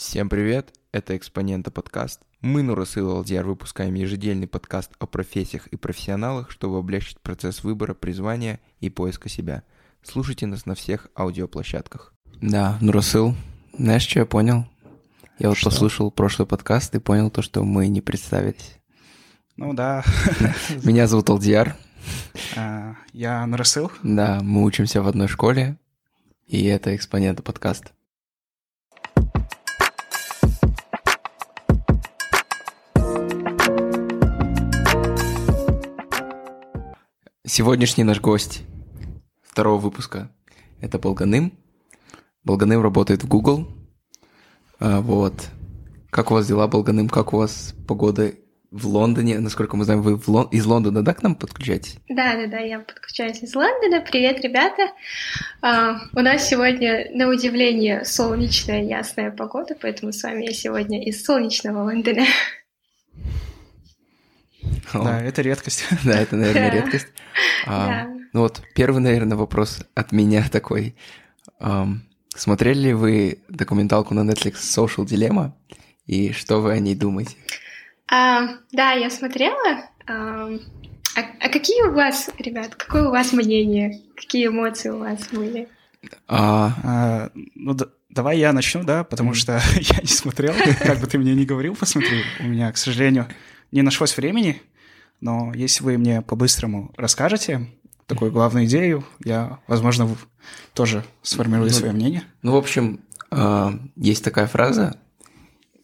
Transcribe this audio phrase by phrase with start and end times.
[0.00, 2.22] Всем привет, это Экспонента подкаст.
[2.40, 8.60] Мы, Нурасыл Алдиар, выпускаем ежедельный подкаст о профессиях и профессионалах, чтобы облегчить процесс выбора, призвания
[8.80, 9.62] и поиска себя.
[10.02, 12.14] Слушайте нас на всех аудиоплощадках.
[12.40, 13.34] Да, Нурасыл,
[13.76, 14.64] знаешь, что я понял?
[15.38, 15.68] Я вот Что?
[15.68, 18.78] послушал прошлый подкаст и понял то, что мы не представились.
[19.58, 20.02] Ну да,
[20.82, 21.76] Меня зовут Алдиар,
[22.56, 23.92] А, я Нурасыл.
[24.02, 25.76] да, мы учимся в одной школе,
[26.46, 27.92] и это Экспонента подкаст.
[37.52, 38.62] Сегодняшний наш гость
[39.42, 40.30] второго выпуска–
[40.80, 41.52] это Болганым.
[42.44, 43.66] Болганым работает в Google.
[44.78, 45.34] А, вот.
[46.10, 47.08] Как у вас дела, Болганым?
[47.08, 48.34] Как у вас погода
[48.70, 49.40] в Лондоне?
[49.40, 51.96] Насколько мы знаем, вы в Лон- из Лондона, да, к нам подключаетесь?
[52.08, 54.00] Да, да, да, я подключаюсь из Лондона.
[54.00, 54.92] Привет, ребята.
[55.60, 61.24] А, у нас сегодня, на удивление, солнечная, ясная погода, поэтому с вами я сегодня из
[61.24, 62.22] солнечного Лондона.
[64.94, 65.84] Да, это редкость.
[66.04, 67.08] Да, это, наверное, редкость.
[67.66, 68.06] А.
[68.32, 70.94] Ну вот, первый, наверное, вопрос от меня такой.
[72.34, 75.52] Смотрели ли вы документалку на Netflix Social Dilemma?
[76.06, 77.36] И что вы о ней думаете?
[78.10, 79.84] А, да, я смотрела.
[80.06, 80.48] А,
[81.16, 84.00] а, а какие у вас, ребят, какое у вас мнение?
[84.16, 85.68] Какие эмоции у вас были?
[86.28, 90.54] А, А, ну, да- давай я начну, да, потому что я не смотрел.
[90.84, 92.22] Как бы ты мне не говорил, посмотри.
[92.38, 93.26] У меня, к сожалению,
[93.72, 94.62] не нашлось времени.
[95.20, 97.68] Но если вы мне по-быстрому расскажете
[98.06, 100.16] такую главную идею, я, возможно,
[100.74, 102.24] тоже сформирую Ну, свое мнение.
[102.42, 104.98] ну, в общем, а, есть такая фраза.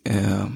[0.04, 0.46] э,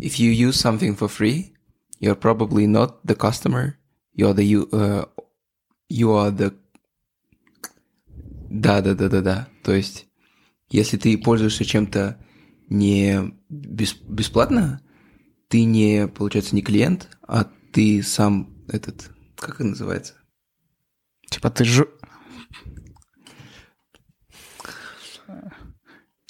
[0.00, 1.52] If you use something for free,
[2.00, 3.74] you're probably not the customer,
[4.16, 5.04] you're the you, э,
[5.90, 6.54] you are the...
[8.50, 9.48] Да, да, да, да, да.
[9.62, 10.06] То есть,
[10.70, 12.18] если ты пользуешься чем-то
[12.68, 14.80] не бес- бесплатно,
[15.48, 20.14] ты не, получается, не клиент, а ты сам этот, как это называется?
[21.30, 21.88] Типа ты жу...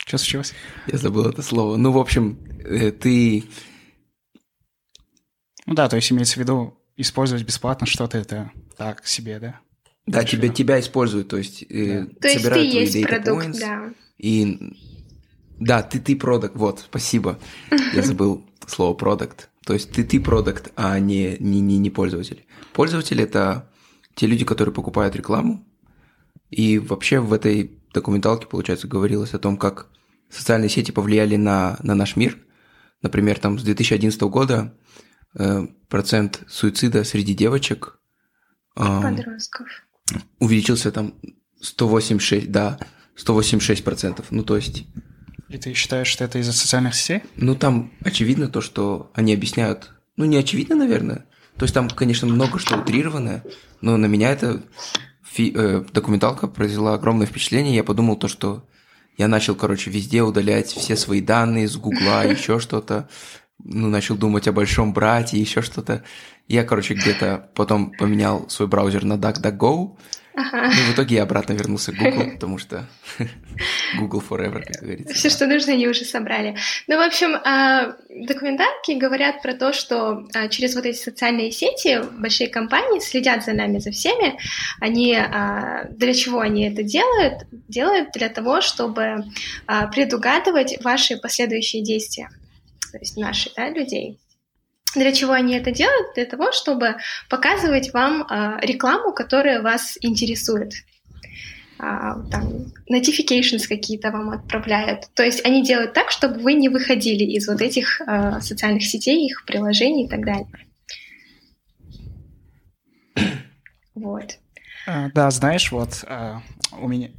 [0.07, 0.55] Что случилось?
[0.87, 1.77] Я забыл это слово.
[1.77, 3.45] Ну, в общем, э, ты
[5.67, 9.61] Ну да, то есть имеется в виду использовать бесплатно что-то, это так себе, да?
[10.07, 10.37] Да, Хорошо.
[10.37, 13.93] тебя, тебя используют, то есть, э, То есть ты собирают есть data продукт, points, да.
[14.17, 14.75] И
[15.61, 17.39] да, ты ты продукт, вот, спасибо.
[17.93, 19.51] Я забыл слово продукт.
[19.69, 22.47] То есть ты ты продукт, а не, не, не, не пользователь.
[22.73, 23.71] Пользователь это
[24.15, 25.63] те люди, которые покупают рекламу.
[26.49, 29.89] И вообще в этой документалке, получается, говорилось о том, как
[30.31, 32.39] социальные сети повлияли на, на наш мир.
[33.03, 34.75] Например, там с 2011 года
[35.39, 38.01] э, процент суицида среди девочек
[38.75, 39.69] эм, Подростков.
[40.39, 41.13] увеличился там
[41.61, 42.79] 186, да,
[43.17, 44.29] 186 процентов.
[44.31, 44.87] Ну, то есть,
[45.49, 47.23] И ты считаешь, что это из-за социальных сетей?
[47.37, 49.91] ну, там очевидно то, что они объясняют.
[50.17, 51.25] Ну, не очевидно, наверное.
[51.57, 53.43] То есть, там, конечно, много что утрированное,
[53.81, 54.63] но на меня эта
[55.25, 57.75] фи- э, документалка произвела огромное впечатление.
[57.75, 58.65] Я подумал то, что
[59.17, 63.09] я начал, короче, везде удалять все свои данные с Гугла, еще что-то.
[63.63, 66.05] Ну, начал думать о большом брате, еще что-то.
[66.47, 69.97] Я, короче, где-то потом поменял свой браузер на DuckDuckGo,
[70.39, 70.67] Ага.
[70.67, 72.87] Ну, в итоге я обратно вернулся к Google, потому что
[73.99, 75.15] Google forever, как говорится.
[75.15, 76.57] Все, что нужно, они уже собрали.
[76.87, 82.01] Ну, в общем, а, документалки говорят про то, что а, через вот эти социальные сети
[82.21, 84.39] большие компании следят за нами, за всеми.
[84.81, 87.43] Они а, для чего они это делают?
[87.67, 89.25] Делают для того, чтобы
[89.93, 92.29] предугадывать ваши последующие действия,
[92.93, 94.19] то есть наши, да, людей.
[94.95, 96.15] Для чего они это делают?
[96.15, 96.97] Для того, чтобы
[97.29, 100.73] показывать вам а, рекламу, которая вас интересует.
[101.79, 105.11] А, там, notifications какие-то вам отправляют.
[105.15, 109.27] То есть они делают так, чтобы вы не выходили из вот этих а, социальных сетей,
[109.27, 110.49] их приложений и так далее.
[113.95, 114.39] Вот.
[114.87, 116.05] А, да, знаешь, вот
[116.73, 117.11] у меня...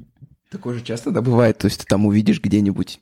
[0.49, 2.99] Такое же часто да, бывает, то есть ты там увидишь где-нибудь,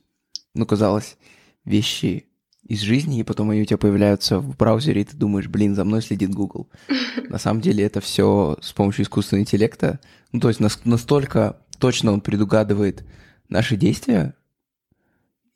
[0.52, 1.16] ну, казалось,
[1.64, 2.26] вещи
[2.66, 5.84] из жизни, и потом они у тебя появляются в браузере, и ты думаешь, блин, за
[5.84, 6.68] мной следит Google.
[7.28, 10.00] На самом деле это все с помощью искусственного интеллекта.
[10.32, 13.04] Ну, то есть нас- настолько точно он предугадывает
[13.48, 14.34] наши действия,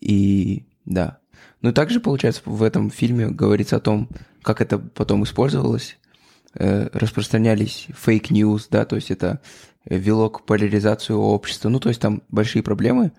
[0.00, 1.18] и да.
[1.60, 4.08] Ну и также, получается, в этом фильме говорится о том,
[4.42, 5.98] как это потом использовалось.
[6.54, 9.40] Э, распространялись fake news, да, то есть это
[9.84, 11.68] вело к поляризацию общества.
[11.68, 13.12] Ну, то есть там большие проблемы.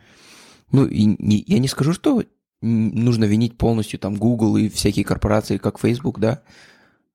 [0.71, 2.23] Ну, и не- я не скажу, что
[2.63, 6.43] нужно винить полностью там Google и всякие корпорации, как Facebook, да.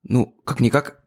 [0.03, 1.03] Ну, как-никак,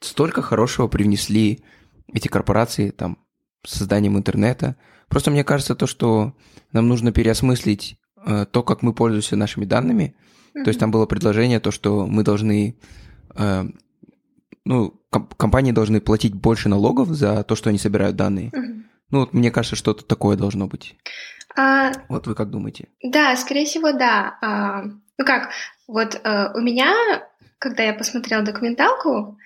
[0.00, 1.64] столько хорошего привнесли
[2.12, 3.18] эти корпорации там
[3.64, 4.76] с созданием интернета.
[5.08, 6.34] Просто мне кажется то, что
[6.72, 10.14] нам нужно переосмыслить э, то, как мы пользуемся нашими данными.
[10.54, 10.64] Mm-hmm.
[10.64, 12.76] То есть там было предложение, то, что мы должны,
[13.34, 13.64] э,
[14.64, 18.50] ну, ком- компании должны платить больше налогов за то, что они собирают данные.
[18.50, 18.82] Mm-hmm.
[19.10, 20.96] Ну, вот мне кажется, что-то такое должно быть.
[21.56, 21.92] А...
[22.08, 22.88] Вот вы как думаете?
[23.02, 24.38] Да, скорее всего, да.
[24.42, 24.82] А,
[25.18, 25.50] ну как,
[25.86, 26.94] вот а, у меня,
[27.58, 29.38] когда я посмотрела документалку,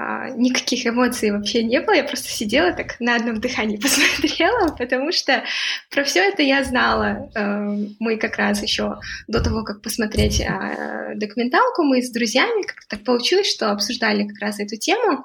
[0.00, 5.10] а, никаких эмоций вообще не было, я просто сидела так на одном дыхании посмотрела, потому
[5.10, 5.42] что
[5.90, 7.28] про все это я знала.
[7.34, 12.96] А, мы как раз еще до того, как посмотреть а, документалку, мы с друзьями как-то
[12.96, 15.24] так получилось, что обсуждали как раз эту тему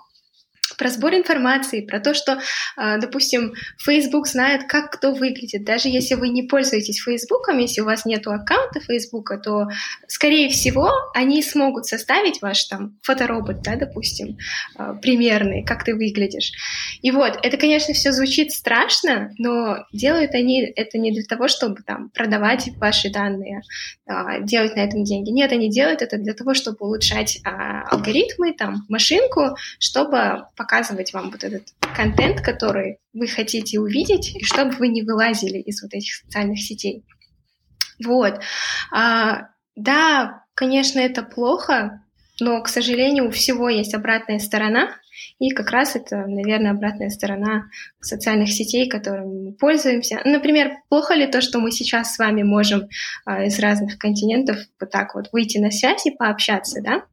[0.78, 2.40] про сбор информации, про то, что,
[2.75, 5.64] а, допустим, Facebook знает, как кто выглядит.
[5.64, 9.68] Даже если вы не пользуетесь Facebook, если у вас нет аккаунта Facebook, то,
[10.08, 14.38] скорее всего, они смогут составить ваш там фоторобот, да, допустим,
[14.75, 16.52] а, примерный, как ты выглядишь.
[17.02, 21.81] И вот, это, конечно, все звучит страшно, но делают они это не для того, чтобы
[21.86, 23.62] там продавать ваши данные,
[24.06, 25.30] а, делать на этом деньги.
[25.30, 31.44] Нет, они делают это для того, чтобы улучшать алгоритмы, там, машинку, чтобы показывать вам вот
[31.44, 31.63] этот
[31.95, 37.04] контент, который вы хотите увидеть, и чтобы вы не вылазили из вот этих социальных сетей.
[38.04, 38.39] Вот.
[38.92, 42.01] А, да, конечно, это плохо,
[42.39, 44.89] но, к сожалению, у всего есть обратная сторона,
[45.39, 47.66] и как раз это, наверное, обратная сторона
[48.00, 50.21] социальных сетей, которыми мы пользуемся.
[50.24, 52.88] Например, плохо ли то, что мы сейчас с вами можем
[53.25, 57.04] а, из разных континентов вот так вот выйти на связь и пообщаться, да?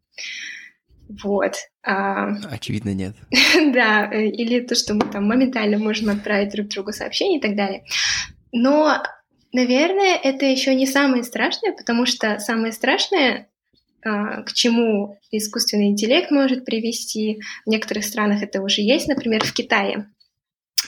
[1.23, 1.57] Вот.
[1.83, 3.15] А, Очевидно, нет.
[3.73, 7.57] да, э, или то, что мы там моментально можем отправить друг другу сообщение и так
[7.57, 7.85] далее.
[8.53, 9.03] Но,
[9.53, 13.49] наверное, это еще не самое страшное, потому что самое страшное,
[14.05, 19.53] а, к чему искусственный интеллект может привести, в некоторых странах это уже есть, например, в
[19.53, 20.11] Китае.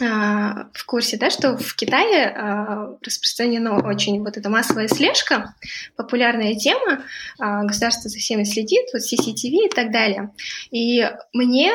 [0.02, 5.54] А, в курсе, да, что в Китае а, распространена очень вот эта массовая слежка,
[5.96, 7.04] популярная тема,
[7.38, 10.32] а, государство за всеми следит, вот CCTV и так далее.
[10.70, 11.72] И мне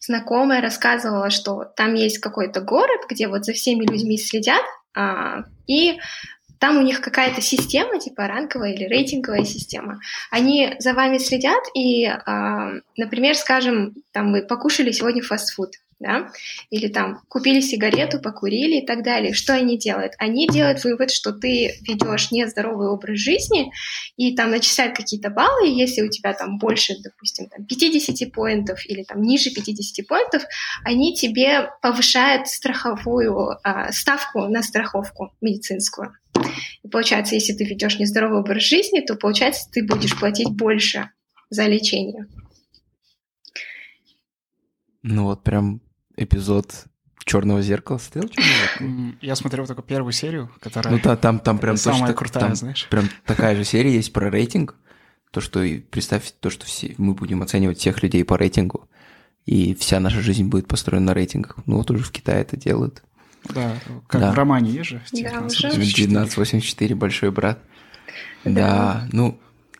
[0.00, 4.62] знакомая рассказывала, что там есть какой-то город, где вот за всеми людьми следят,
[5.66, 5.98] и
[6.60, 9.98] там у них какая-то система, типа ранговая или рейтинговая система.
[10.30, 12.08] Они за вами следят и,
[12.96, 16.30] например, скажем, там вы покушали сегодня фастфуд, да,
[16.70, 19.32] или там купили сигарету, покурили и так далее.
[19.32, 20.12] Что они делают?
[20.18, 23.70] Они делают вывод, что ты ведешь нездоровый образ жизни,
[24.16, 28.84] и там начисляют какие-то баллы, и если у тебя там больше, допустим, там 50 поинтов
[28.86, 30.42] или там ниже 50 поинтов,
[30.84, 36.12] они тебе повышают страховую а, ставку на страховку медицинскую.
[36.82, 41.10] И получается, если ты ведешь нездоровый образ жизни, то получается, ты будешь платить больше
[41.48, 42.26] за лечение.
[45.02, 45.80] Ну вот прям
[46.16, 46.86] эпизод
[47.24, 50.94] Черного зеркала смотрел Черного Я смотрел только первую серию, которая.
[50.94, 52.86] Ну да, там, там прям самая точно, крутая, там знаешь.
[52.88, 54.76] Прям такая же серия есть про рейтинг.
[55.32, 55.60] То, что
[55.90, 58.88] представь, то, что все мы будем оценивать всех людей по рейтингу,
[59.44, 61.56] и вся наша жизнь будет построена на рейтингах.
[61.66, 63.02] Ну вот уже в Китае это делают.
[63.52, 63.76] Да,
[64.06, 64.32] как да.
[64.32, 65.02] в романе есть же.
[65.12, 67.58] Да, 1984, большой брат.
[68.44, 68.52] Да.
[68.52, 69.38] да, ну,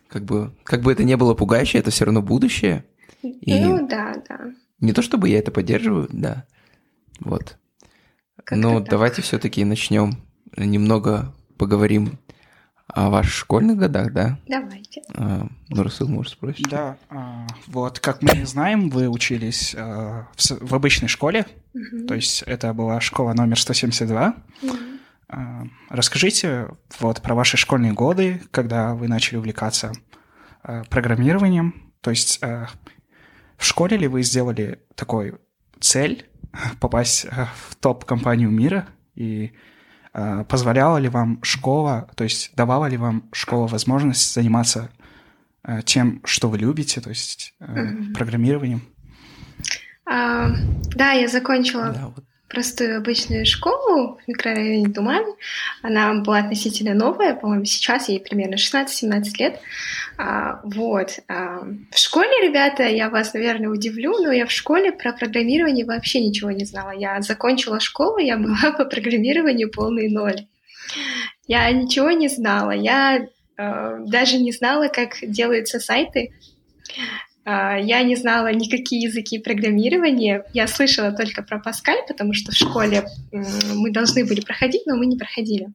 [0.09, 2.83] как бы, как бы это не было пугающе, это все равно будущее.
[3.21, 3.59] И...
[3.59, 4.51] Ну да, да.
[4.79, 6.45] Не то чтобы я это поддерживаю, да.
[7.19, 7.57] Вот.
[8.43, 8.89] Как Но так.
[8.89, 10.23] давайте все-таки начнем
[10.55, 12.19] немного поговорим
[12.87, 14.39] о ваших школьных годах, да?
[14.47, 15.01] Давайте.
[15.13, 16.69] А, ну, Расул, можешь спросить?
[16.69, 22.07] Да, а, вот, как мы знаем, вы учились а, в, в обычной школе, угу.
[22.07, 24.35] то есть это была школа номер 172.
[24.63, 24.71] Угу.
[25.29, 26.69] А, расскажите
[26.99, 29.91] вот про ваши школьные годы, когда вы начали увлекаться
[30.63, 32.69] а, программированием, то есть а,
[33.57, 35.35] в школе ли вы сделали такой
[35.79, 36.25] цель
[36.79, 38.87] попасть э, в топ-компанию мира?
[39.15, 39.51] И
[40.13, 44.89] э, позволяла ли вам школа, то есть давала ли вам школа возможность заниматься
[45.63, 48.13] э, тем, что вы любите, то есть э, mm-hmm.
[48.13, 48.81] программированием?
[50.09, 50.51] А,
[50.95, 55.23] да, я закончила да, вот простую обычную школу в микрорайоне Думан.
[55.81, 59.59] Она была относительно новая, по-моему, сейчас ей примерно 16-17 лет.
[60.17, 61.19] А, вот.
[61.27, 66.21] А, в школе, ребята, я вас, наверное, удивлю, но я в школе про программирование вообще
[66.21, 66.91] ничего не знала.
[66.91, 70.47] Я закончила школу, я была по программированию полный ноль.
[71.47, 72.71] Я ничего не знала.
[72.71, 73.27] Я
[73.57, 76.31] э, даже не знала, как делаются сайты.
[77.49, 80.43] А, я не знала никакие языки программирования.
[80.53, 85.05] Я слышала только про Паскаль, потому что в школе мы должны были проходить, но мы
[85.05, 85.69] не проходили.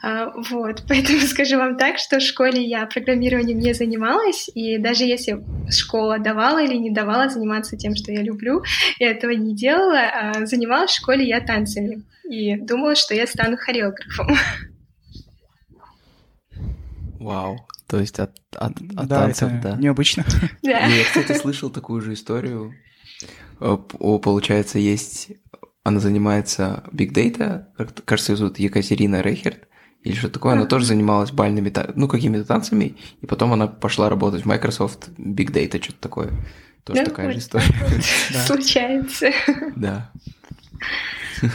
[0.00, 5.02] А, вот, поэтому скажу вам так, что в школе я программированием не занималась, и даже
[5.02, 8.62] если школа давала или не давала заниматься тем, что я люблю,
[9.00, 13.56] я этого не делала, а занималась в школе я танцами, и думала, что я стану
[13.56, 14.28] хореографом.
[17.18, 17.66] Вау.
[17.94, 19.76] То есть от, от, от да, танцев, это да.
[19.76, 20.24] необычно.
[20.64, 20.84] Да.
[20.84, 22.74] Я, кстати, слышал такую же историю.
[23.60, 25.30] Э, О, получается, есть...
[25.84, 27.68] Она занимается биг дейта,
[28.04, 29.68] кажется, ее зовут Екатерина Рейхерт,
[30.02, 30.54] или что такое.
[30.54, 35.52] Она тоже занималась бальными, ну, какими-то танцами, и потом она пошла работать в Microsoft Big
[35.52, 36.32] Data, что-то такое.
[36.82, 37.66] Тоже Ну, такая же история.
[38.32, 38.40] Да.
[38.44, 39.30] Случается.
[39.76, 40.10] Да.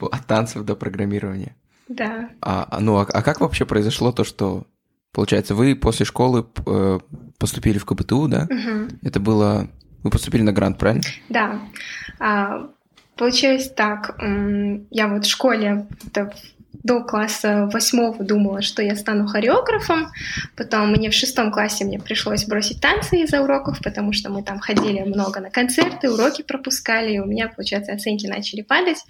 [0.00, 1.56] От танцев до программирования.
[1.88, 2.28] Да.
[2.42, 4.66] А, а, ну, а, а как вообще произошло то, что,
[5.12, 6.98] получается, вы после школы э,
[7.38, 8.46] поступили в КБТУ, да?
[8.50, 8.98] Мгм.
[9.02, 9.68] Это было...
[10.02, 11.02] Вы поступили на грант, правильно?
[11.28, 11.60] Да.
[12.18, 12.70] А,
[13.20, 14.18] Получилось так.
[14.90, 15.86] Я вот в школе
[16.72, 20.10] до класса восьмого думала, что я стану хореографом.
[20.56, 24.58] Потом мне в шестом классе мне пришлось бросить танцы из-за уроков, потому что мы там
[24.58, 29.04] ходили много на концерты, уроки пропускали, и у меня, получается, оценки начали падать.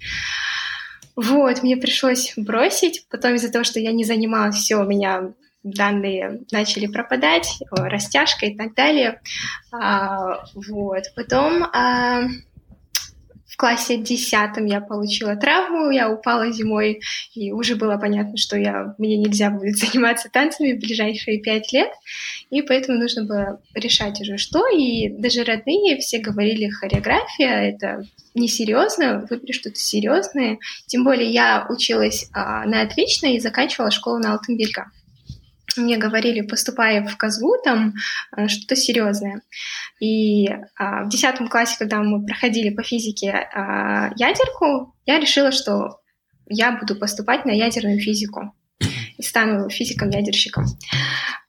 [1.15, 3.05] Вот, мне пришлось бросить.
[3.09, 5.31] Потом из-за того, что я не занималась, все, у меня
[5.63, 9.21] данные начали пропадать, растяжка и так далее.
[9.71, 11.03] А, вот.
[11.15, 12.27] Потом а,
[13.51, 17.01] в классе десятом я получила травму, я упала зимой,
[17.35, 21.91] и уже было понятно, что я, мне нельзя будет заниматься танцами в ближайшие пять лет,
[22.49, 28.03] и поэтому нужно было решать уже что, и даже родные все говорили, хореография— это
[28.33, 30.57] несерьезно, выбери что-то серьезное.
[30.87, 34.89] Тем более я училась а, на отлично и заканчивала школу на Алтынбелька.
[35.77, 37.93] Мне говорили, поступая в КАЗУ, там
[38.31, 39.41] а, что-то серьезное.
[39.99, 46.01] И а, в десятом классе, когда мы проходили по физике а, ядерку, я решила, что
[46.47, 48.53] я буду поступать на ядерную физику
[49.17, 50.65] и стану физиком-ядерщиком.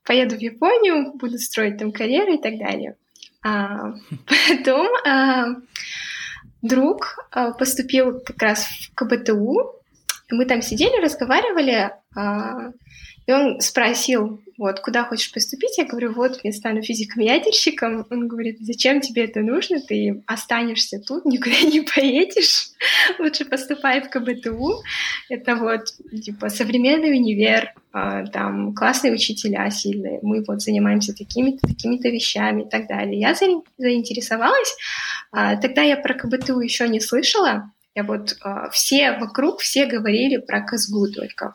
[0.04, 2.96] Поеду в Японию, буду строить там карьеру и так далее.
[3.44, 3.94] А,
[4.48, 5.46] потом а,
[6.62, 9.81] друг а, поступил как раз в КБТУ.
[10.30, 12.72] Мы там сидели, разговаривали, а,
[13.26, 15.78] и он спросил, вот, куда хочешь поступить?
[15.78, 18.04] Я говорю, вот, я стану физиком-ядерщиком.
[18.10, 19.80] Он говорит, зачем тебе это нужно?
[19.80, 22.70] Ты останешься тут, никуда не поедешь.
[23.20, 24.82] Лучше поступай в КБТУ.
[25.28, 25.84] Это вот,
[26.22, 30.18] типа, современный универ, а, там классные учителя сильные.
[30.22, 33.20] Мы вот занимаемся такими-то, такими-то вещами и так далее.
[33.20, 34.74] Я заин- заинтересовалась.
[35.30, 37.70] А, Тогда я про КБТУ еще не слышала.
[37.94, 41.54] Я вот а, все вокруг, все говорили про КСГУ только.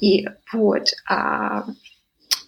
[0.00, 0.88] И вот.
[1.08, 1.64] а,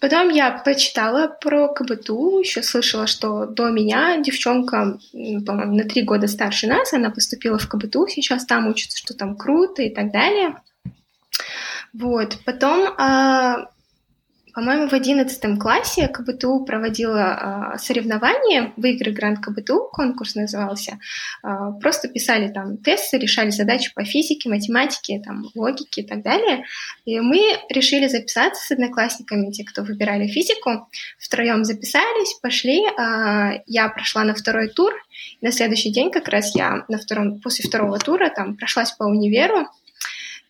[0.03, 6.27] Потом я почитала про КБТУ, еще слышала, что до меня девчонка, по-моему, на три года
[6.27, 10.57] старше нас, она поступила в КБТУ, сейчас там учится, что там круто и так далее.
[11.93, 12.37] Вот.
[12.43, 13.69] Потом, а,
[14.53, 17.23] по-моему, в одиннадцатом классе КБТУ проводила
[17.73, 20.99] а, соревнование, выигры Гранд КБТУ, конкурс назывался.
[21.41, 26.65] А, Просто писали там тесты, решали задачи по физике, математике, там, логике и так далее.
[27.05, 30.87] И мы решили записаться с одноклассниками, те, кто выбирали физику.
[31.19, 32.83] Втроем записались, пошли.
[32.97, 34.93] а, Я прошла на второй тур.
[35.41, 39.67] На следующий день как раз я на втором, после второго тура там прошлась по универу.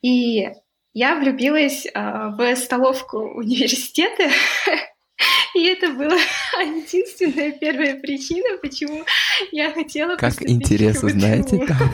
[0.01, 0.49] И
[0.93, 4.29] я влюбилась а, в столовку университета.
[5.55, 6.17] И это была
[6.59, 9.03] единственная первая причина, почему
[9.51, 11.89] я хотела Как поступить в интересно, знаете, там.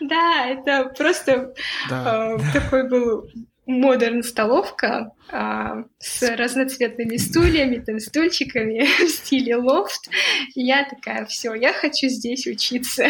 [0.00, 1.54] Да, это просто
[1.88, 2.34] Да.
[2.34, 3.28] а, такой был
[3.66, 10.08] модерн столовка а, с разноцветными стульями, там, стульчиками в стиле лофт.
[10.54, 13.08] И я такая, все, я хочу здесь учиться.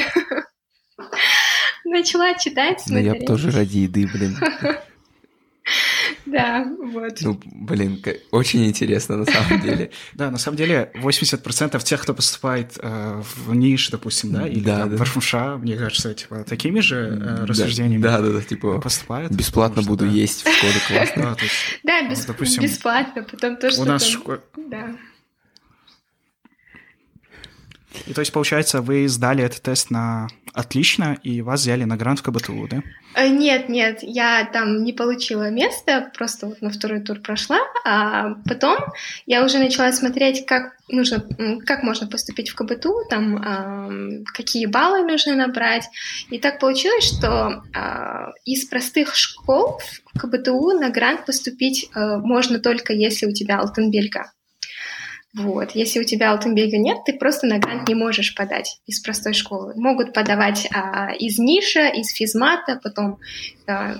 [1.84, 3.26] Начала читать, Ну, я бы смотреть.
[3.26, 4.36] тоже ради еды, блин.
[6.26, 7.18] Да, вот.
[7.20, 9.90] Ну, блин, очень интересно на самом деле.
[10.14, 14.80] Да, на самом деле 80% тех, кто поступает э, в НИШ, допустим, да, или Да,
[14.80, 14.96] там да.
[14.96, 19.32] в РФМШ, мне кажется, типа, такими же э, Да, рассуждениями Да, да, да, типа, поступают.
[19.32, 20.10] бесплатно потому буду да.
[20.12, 21.36] есть в школе, классно.
[21.84, 24.16] Да, допустим, бесплатно, потом то, что у нас.
[28.06, 32.20] И то есть, получается, вы сдали этот тест на отлично, и вас взяли на грант
[32.20, 32.82] в КБТУ, да?
[33.14, 38.34] Э, Нет, нет, я там не получила место, просто вот на второй тур прошла, а
[38.48, 38.78] потом
[39.26, 41.26] я уже начала смотреть, как нужно,
[41.66, 45.88] как можно поступить в КБТУ, там ам, какие баллы нужно набрать,
[46.30, 49.80] и так получилось, что а, из простых школ
[50.14, 54.32] в КБТУ на грант поступить э, можно только если у тебя Алтенбельга.
[55.34, 55.70] Вот.
[55.70, 59.72] Если у тебя Алтенбельга нет, ты просто на грант не можешь подать из простой школы.
[59.76, 63.18] Могут подавать а, из ниша, из физмата, потом,
[63.66, 63.96] а,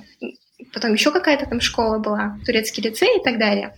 [0.75, 3.75] потом еще какая-то там школа была, турецкий лицей и так далее.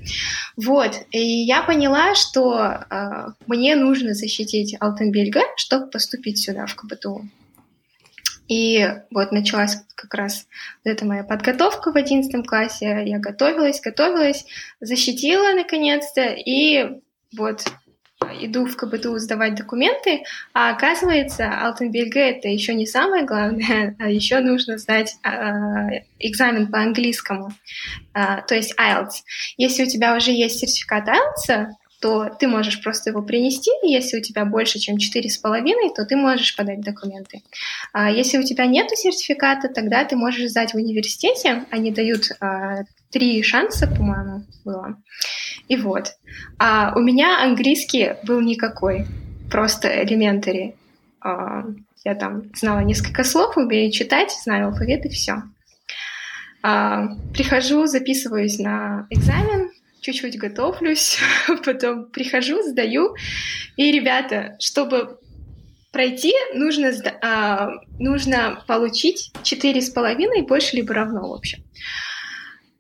[0.57, 0.97] Вот.
[1.13, 7.29] И я поняла, что а, мне нужно защитить Алтенбельга, чтобы поступить сюда, в КБТУ.
[8.49, 10.47] И вот началась как раз
[10.83, 13.03] эта моя подготовка в одиннадцатом классе.
[13.07, 14.45] Я готовилась, готовилась,
[14.81, 17.01] защитила наконец-то, и
[17.37, 17.65] вот
[18.41, 20.23] иду в КБТУ сдавать документы,
[20.53, 25.29] а оказывается, Алтенбельге это еще не самое главное, а еще нужно сдать э,
[26.19, 27.51] экзамен по английскому,
[28.15, 29.23] э, то есть IELTS.
[29.57, 31.67] Если у тебя уже есть сертификат IELTS,
[32.01, 36.17] то ты можешь просто его принести, и если у тебя больше, чем 4,5, то ты
[36.17, 37.43] можешь подать документы.
[37.95, 42.83] А если у тебя нет сертификата, тогда ты можешь сдать в университете, они дают а,
[43.11, 44.99] три шанса, по-моему, было.
[45.69, 46.13] И вот.
[46.59, 49.07] А у меня английский был никакой,
[49.51, 50.75] просто elementary.
[51.21, 51.65] А,
[52.05, 55.43] я там знала несколько слов, умею читать, знаю алфавит и все.
[56.63, 61.19] А, прихожу, записываюсь на экзамен, чуть-чуть готовлюсь,
[61.65, 63.15] потом прихожу, сдаю.
[63.77, 65.19] И, ребята, чтобы
[65.93, 66.93] пройти, нужно,
[67.23, 71.63] а, нужно получить 4,5 больше либо равно, в общем.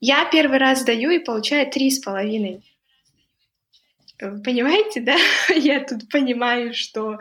[0.01, 2.61] Я первый раз сдаю и получаю 3,5.
[4.19, 5.17] Понимаете, да?
[5.55, 7.19] Я тут понимаю, что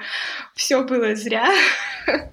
[0.56, 1.50] все было зря.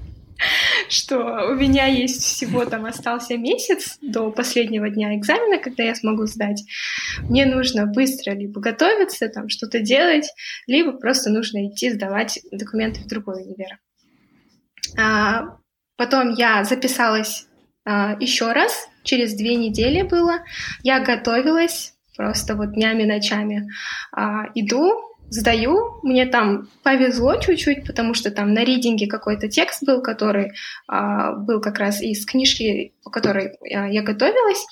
[0.89, 6.27] что у меня есть всего там остался месяц до последнего дня экзамена, когда я смогу
[6.27, 6.63] сдать.
[7.29, 10.33] Мне нужно быстро либо готовиться, там что-то делать,
[10.67, 13.79] либо просто нужно идти сдавать документы в другой универ.
[14.99, 15.59] А,
[15.97, 17.47] потом я записалась
[17.85, 20.41] а, еще раз, через две недели было.
[20.83, 23.69] Я готовилась просто вот днями, ночами.
[24.13, 24.93] А, иду,
[25.31, 30.53] сдаю, мне там повезло чуть-чуть, потому что там на ридинге какой-то текст был, который
[30.89, 34.65] а, был как раз из книжки, по которой а, я готовилась.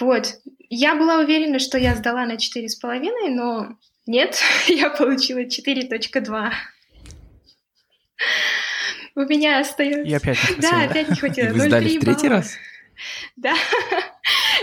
[0.00, 0.34] Вот.
[0.68, 6.50] Я была уверена, что я сдала на 4,5, но нет, я получила 4.2.
[9.16, 10.02] У меня остается...
[10.02, 10.70] И опять не хватило.
[10.70, 11.52] Да, опять не хватило.
[11.52, 12.56] Вы сдали в третий раз?
[13.36, 13.54] Да.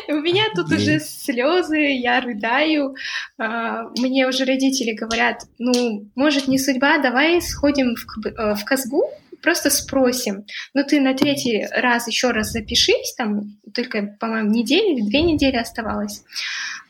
[0.07, 2.95] У меня тут уже слезы, я рыдаю.
[3.37, 9.09] А, мне уже родители говорят, ну, может, не судьба, давай сходим в, э, в Казгу,
[9.41, 10.45] просто спросим.
[10.73, 15.57] Ну, ты на третий раз еще раз запишись, там только, по-моему, неделю или две недели
[15.57, 16.23] оставалось.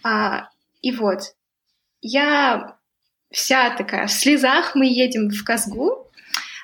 [0.03, 0.49] А,
[0.81, 1.35] и вот,
[2.01, 2.77] я
[3.31, 6.02] вся такая в слезах, мы едем в Казгу,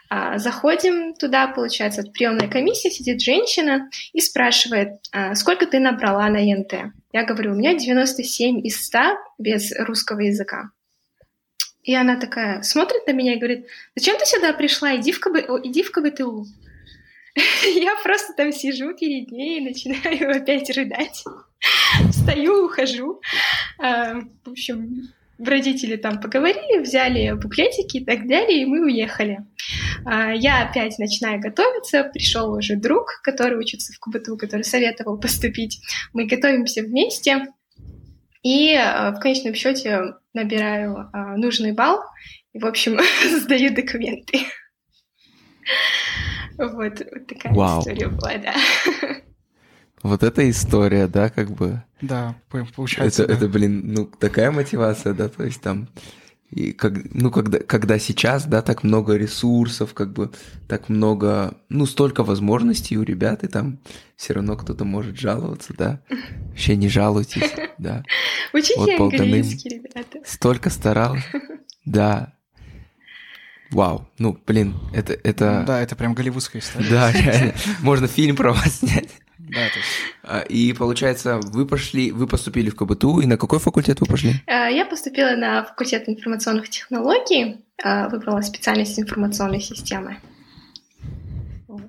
[0.10, 6.38] заходим туда, получается, от приемной комиссии сидит женщина и спрашивает, а, сколько ты набрала на
[6.38, 6.74] ЕНТ?
[7.14, 9.00] Я говорю, у меня 97 из 100
[9.38, 10.72] без русского языка.
[11.84, 14.96] И она такая смотрит на меня и говорит, зачем ты сюда пришла?
[14.96, 15.38] Иди в, КБ...
[15.64, 16.46] Иди в КБТУ.
[17.76, 21.24] Я просто там сижу перед ней и начинаю опять рыдать.
[22.12, 23.22] Встаю, ухожу.
[23.78, 29.40] А, в общем, родители там поговорили, взяли буклетики и так далее, и мы уехали.
[30.06, 35.80] А, я опять начинаю готовиться, пришел уже друг, который учится в КБТУ, который советовал поступить.
[36.14, 37.48] Мы готовимся вместе,
[38.44, 42.02] и а, в конечном счете набираю а, нужный балл,
[42.54, 43.00] и, в общем,
[43.42, 44.40] сдаю документы.
[46.58, 47.80] Вот, вот такая Вау.
[47.80, 48.54] история была, да.
[50.04, 51.84] Вот эта история, да, как бы.
[52.02, 52.36] Да,
[52.76, 53.24] получается.
[53.24, 53.38] Это, да.
[53.38, 55.90] это, блин, ну, такая мотивация, да, то есть там
[56.52, 60.32] и как, ну, когда, когда сейчас, да, так много ресурсов, как бы
[60.68, 63.80] так много, ну, столько возможностей у ребят, и там
[64.16, 66.02] все равно кто-то может жаловаться, да.
[66.50, 68.04] Вообще не жалуйтесь, да.
[68.52, 70.20] Учите вот английский, ребята.
[70.26, 71.24] Столько старалась.
[71.86, 72.34] Да.
[73.72, 75.14] Вау, ну, блин, это...
[75.24, 75.64] это...
[75.66, 76.88] Да, это прям голливудская история.
[76.88, 77.54] Да, реально.
[77.82, 79.10] Можно фильм про вас снять.
[79.50, 79.90] Да, то есть...
[80.24, 84.34] А, и получается, вы пошли, вы поступили в КБТУ, и на какой факультет вы пошли?
[84.46, 90.18] А, я поступила на факультет информационных технологий, а, выбрала специальность информационной системы.
[91.68, 91.82] Вот.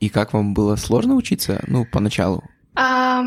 [0.00, 2.44] И как вам было сложно учиться, ну, поначалу?
[2.74, 3.24] А,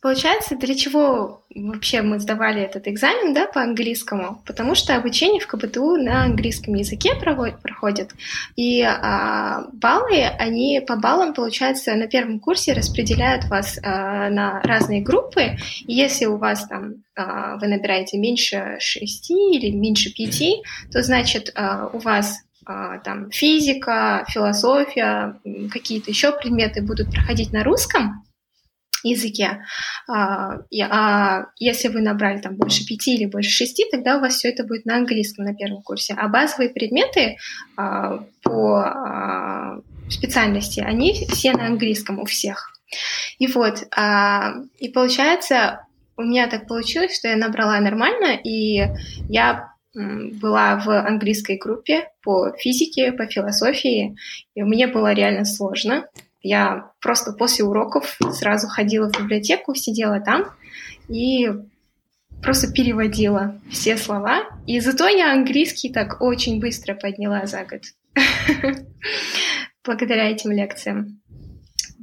[0.00, 4.42] Получается, для чего вообще мы сдавали этот экзамен да, по английскому?
[4.46, 8.12] Потому что обучение в КБТУ на английском языке проходит.
[8.56, 15.02] И а, баллы, они по баллам, получается, на первом курсе распределяют вас а, на разные
[15.02, 15.58] группы.
[15.86, 21.52] И если у вас там а, вы набираете меньше 6 или меньше 5, то значит
[21.54, 25.38] а, у вас а, там физика, философия,
[25.70, 28.24] какие-то еще предметы будут проходить на русском,
[29.04, 29.62] языке.
[30.08, 30.58] А,
[30.90, 34.64] а если вы набрали там больше пяти или больше шести, тогда у вас все это
[34.64, 36.14] будет на английском на первом курсе.
[36.16, 37.36] А базовые предметы
[37.76, 42.72] а, по а, специальности, они все на английском у всех.
[43.38, 43.84] И вот,
[44.80, 45.86] и получается,
[46.16, 48.88] у меня так получилось, что я набрала нормально, и
[49.28, 54.16] я была в английской группе по физике, по философии,
[54.54, 56.06] и мне было реально сложно.
[56.42, 60.46] Я просто после уроков сразу ходила в библиотеку, сидела там
[61.08, 61.50] и
[62.42, 64.44] просто переводила все слова.
[64.66, 67.82] И зато я английский так очень быстро подняла за год.
[69.84, 71.19] Благодаря этим лекциям.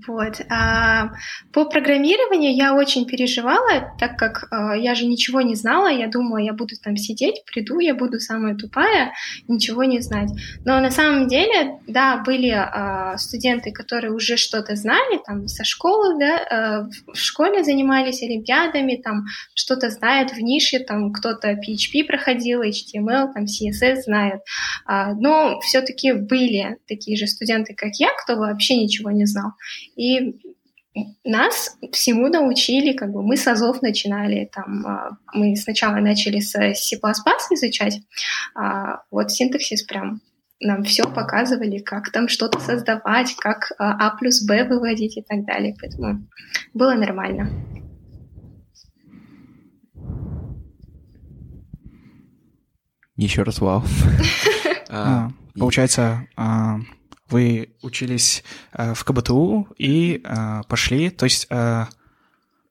[0.08, 0.41] Вот.
[0.50, 1.12] А
[1.52, 6.38] по программированию я очень переживала, так как а, я же ничего не знала, я думала,
[6.38, 9.13] я буду там сидеть, приду, я буду самая тупая,
[9.48, 10.30] ничего не знать.
[10.63, 16.17] Но на самом деле, да, были а, студенты, которые уже что-то знали, там со школы,
[16.17, 22.62] да, а, в школе занимались олимпиадами, там что-то знают в нише, там кто-то PHP проходил,
[22.63, 24.41] HTML, там CSS знает.
[24.86, 29.52] А, но все-таки были такие же студенты, как я, кто вообще ничего не знал.
[29.98, 30.40] И
[31.24, 36.52] нас всему научили, как бы мы с Азов начинали, там, а, мы сначала начали с
[36.52, 38.00] C++ изучать,
[38.56, 40.22] а вот синтаксис прям
[40.60, 45.46] нам все показывали, как там что-то создавать, как А, а плюс Б выводить и так
[45.46, 45.76] далее.
[45.80, 46.28] Поэтому
[46.74, 47.50] было нормально.
[53.16, 53.84] Еще раз вау.
[54.90, 56.26] А, получается,
[57.30, 61.86] вы учились э, в КБТУ и э, пошли, то есть, э,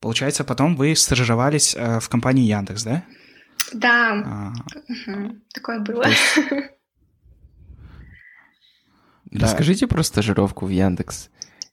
[0.01, 3.05] получается, потом вы стажировались э, в компании Яндекс, да?
[3.73, 4.53] Да, а,
[4.89, 5.37] угу.
[5.53, 6.05] такое было.
[6.07, 6.39] Есть...
[9.43, 11.31] Расскажите про стажировку в Яндекс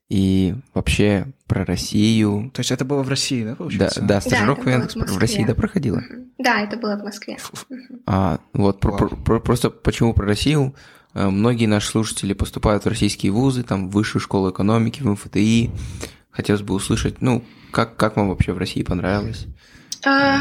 [0.10, 2.52] и вообще про Россию.
[2.54, 4.02] То есть это было в России, да, получается?
[4.02, 6.02] Да, да стажировка да, в Яндекс в, в России, да, проходила?
[6.38, 7.38] Да, это было в Москве.
[8.06, 10.76] А, вот, про, про, просто почему про Россию?
[11.14, 15.72] Э, многие наши слушатели поступают в российские вузы, там, в высшую школу экономики, в МФТИ.
[16.32, 19.46] Хотелось бы услышать, ну, как, как вам вообще в России понравилось?
[20.06, 20.40] А...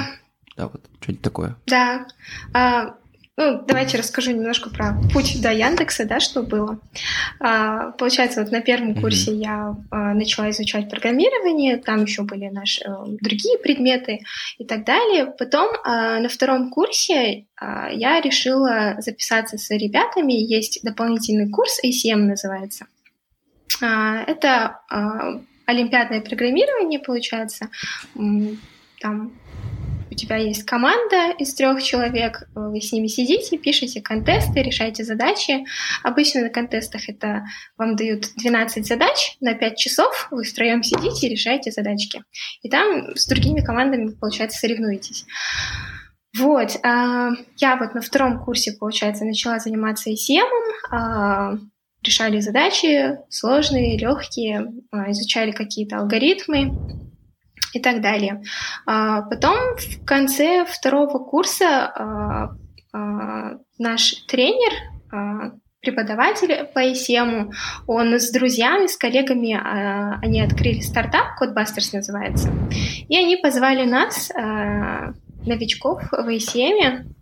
[0.56, 1.56] Да, вот, что-нибудь такое.
[1.66, 2.06] Да.
[2.52, 2.94] А,
[3.38, 6.78] ну, давайте расскажу немножко про путь до Яндекса, да, что было.
[7.40, 9.36] А, получается, вот на первом курсе mm-hmm.
[9.36, 14.20] я а, начала изучать программирование, там еще были наши а, другие предметы
[14.58, 15.32] и так далее.
[15.38, 20.34] Потом а, на втором курсе а, я решила записаться с ребятами.
[20.34, 22.86] Есть дополнительный курс, ACM называется.
[23.80, 27.70] А, это а, олимпиадное программирование, получается.
[29.00, 29.32] Там
[30.12, 35.64] у тебя есть команда из трех человек, вы с ними сидите, пишете контесты, решаете задачи.
[36.02, 37.44] Обычно на контестах это
[37.78, 42.22] вам дают 12 задач на 5 часов, вы втроем сидите и решаете задачки.
[42.62, 45.24] И там с другими командами, получается, соревнуетесь.
[46.38, 50.48] Вот, а, я вот на втором курсе, получается, начала заниматься ECM,
[50.90, 51.54] а,
[52.02, 56.72] решали задачи сложные, легкие, а, изучали какие-то алгоритмы,
[57.72, 58.42] и так далее.
[58.86, 62.50] А, потом в конце второго курса а,
[62.92, 64.72] а, наш тренер,
[65.80, 67.50] преподаватель по ECM,
[67.86, 69.60] он с друзьями, с коллегами,
[70.24, 72.50] они открыли стартап, Codebusters называется,
[73.08, 74.30] и они позвали нас,
[75.44, 77.12] новичков в ECM,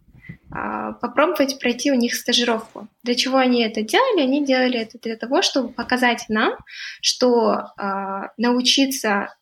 [1.00, 2.86] попробовать пройти у них стажировку.
[3.02, 4.20] Для чего они это делали?
[4.20, 6.52] Они делали это для того, чтобы показать нам,
[7.00, 7.72] что
[8.36, 9.34] научиться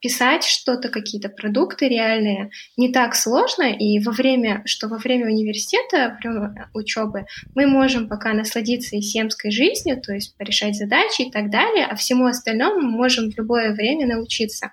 [0.00, 6.16] писать что-то, какие-то продукты реальные не так сложно, и во время, что во время университета,
[6.22, 11.30] во время учебы, мы можем пока насладиться ACM ской жизнью, то есть порешать задачи и
[11.30, 14.72] так далее, а всему остальному мы можем в любое время научиться.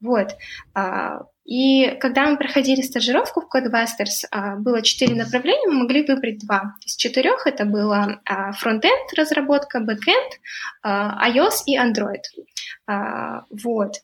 [0.00, 0.36] Вот.
[0.74, 6.38] А, и когда мы проходили стажировку в Codebusters, а, было четыре направления, мы могли выбрать
[6.38, 6.76] два.
[6.86, 8.20] Из четырех это было
[8.58, 10.32] frontend разработка, backend,
[10.86, 12.22] iOS и Android.
[12.86, 13.96] А, вот.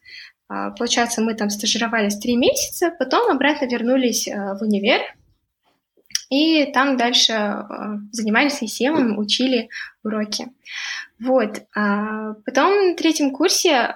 [0.48, 5.00] А, получается, мы там стажировались три месяца, потом обратно вернулись а, в универ,
[6.28, 7.64] и там дальше
[8.10, 9.68] занимались ECM, учили
[10.02, 10.48] уроки.
[11.20, 11.62] Вот.
[11.72, 13.94] Потом на третьем курсе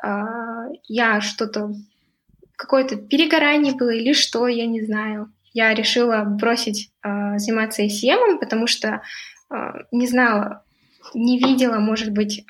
[0.86, 1.74] я что-то,
[2.54, 5.32] какое-то перегорание было или что, я не знаю.
[5.52, 9.02] Я решила бросить заниматься ECM, потому что
[9.90, 10.62] не знала,
[11.14, 12.44] не видела, может быть,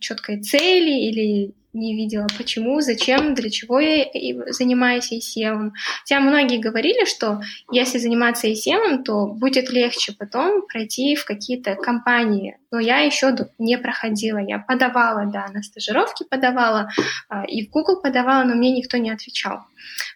[0.00, 4.06] четкой цели или не видела, почему, зачем, для чего я
[4.52, 5.70] занимаюсь ACM.
[6.00, 12.58] Хотя многие говорили, что если заниматься ACM, то будет легче потом пройти в какие-то компании.
[12.70, 14.38] Но я еще не проходила.
[14.38, 16.90] Я подавала, да, на стажировки подавала,
[17.28, 19.60] а, и в Google подавала, но мне никто не отвечал.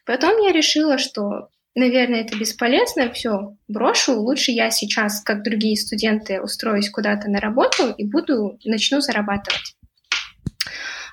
[0.04, 6.40] Потом я решила, что наверное, это бесполезно, все, брошу, лучше я сейчас, как другие студенты,
[6.40, 9.76] устроюсь куда-то на работу и буду, начну зарабатывать.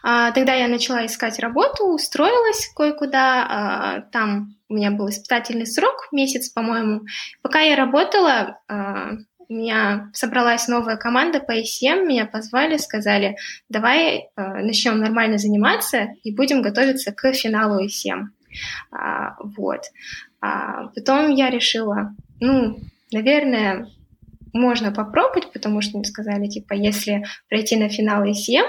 [0.02, 3.46] А, тогда я начала искать работу, устроилась кое-куда.
[3.50, 7.02] А, там у меня был испытательный срок, месяц, по-моему.
[7.42, 9.12] Пока я работала, а,
[9.48, 13.36] у меня собралась новая команда по ICM, меня позвали, сказали,
[13.68, 18.28] давай начнем нормально заниматься и будем готовиться к финалу ICM.
[19.58, 19.82] Вот.
[20.42, 22.80] Потом я решила, ну,
[23.12, 23.88] наверное,
[24.54, 28.66] можно попробовать, потому что мне сказали, типа, если пройти на финал ECM,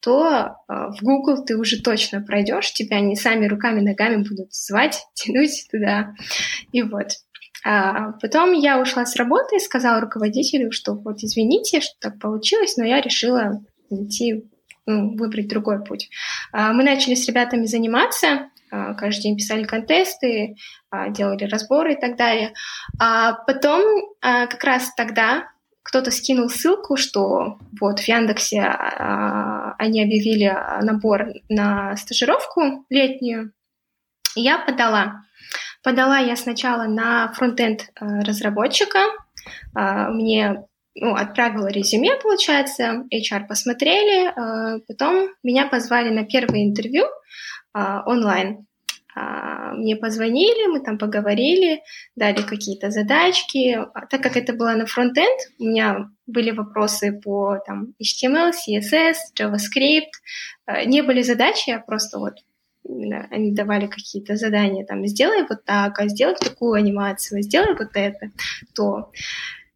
[0.00, 0.28] то
[0.68, 5.66] э, в Google ты уже точно пройдешь, тебя они сами руками, ногами будут звать, тянуть
[5.70, 6.14] туда.
[6.72, 7.08] И вот.
[7.66, 12.76] А потом я ушла с работы и сказала руководителю, что вот извините, что так получилось,
[12.76, 14.44] но я решила идти,
[14.86, 16.10] ну, выбрать другой путь.
[16.52, 20.56] А мы начали с ребятами заниматься, а, каждый день писали контесты,
[20.90, 22.52] а, делали разборы и так далее.
[23.00, 23.82] А потом
[24.20, 25.48] как раз тогда
[25.82, 33.52] кто-то скинул ссылку, что вот в Яндексе они объявили набор на стажировку летнюю.
[34.34, 35.24] я подала.
[35.82, 39.00] Подала я сначала на фронтенд разработчика.
[39.74, 44.32] Мне ну, отправила резюме, получается, HR посмотрели,
[44.86, 47.10] потом меня позвали на первое интервью, а,
[47.74, 48.66] онлайн.
[49.16, 51.82] А, мне позвонили, мы там поговорили,
[52.16, 53.74] дали какие-то задачки.
[53.94, 59.16] А так как это было на фронтенд, у меня были вопросы по там, HTML, CSS,
[59.38, 60.10] JavaScript.
[60.86, 62.34] Не были задачи, а просто вот
[62.86, 68.30] они давали какие-то задания, там, сделай вот так, а сделай такую анимацию, сделай вот это,
[68.74, 69.10] то.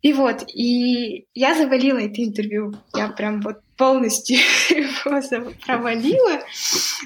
[0.03, 2.75] И вот, и я завалила это интервью.
[2.95, 4.37] Я прям вот полностью
[4.69, 6.41] его провалила.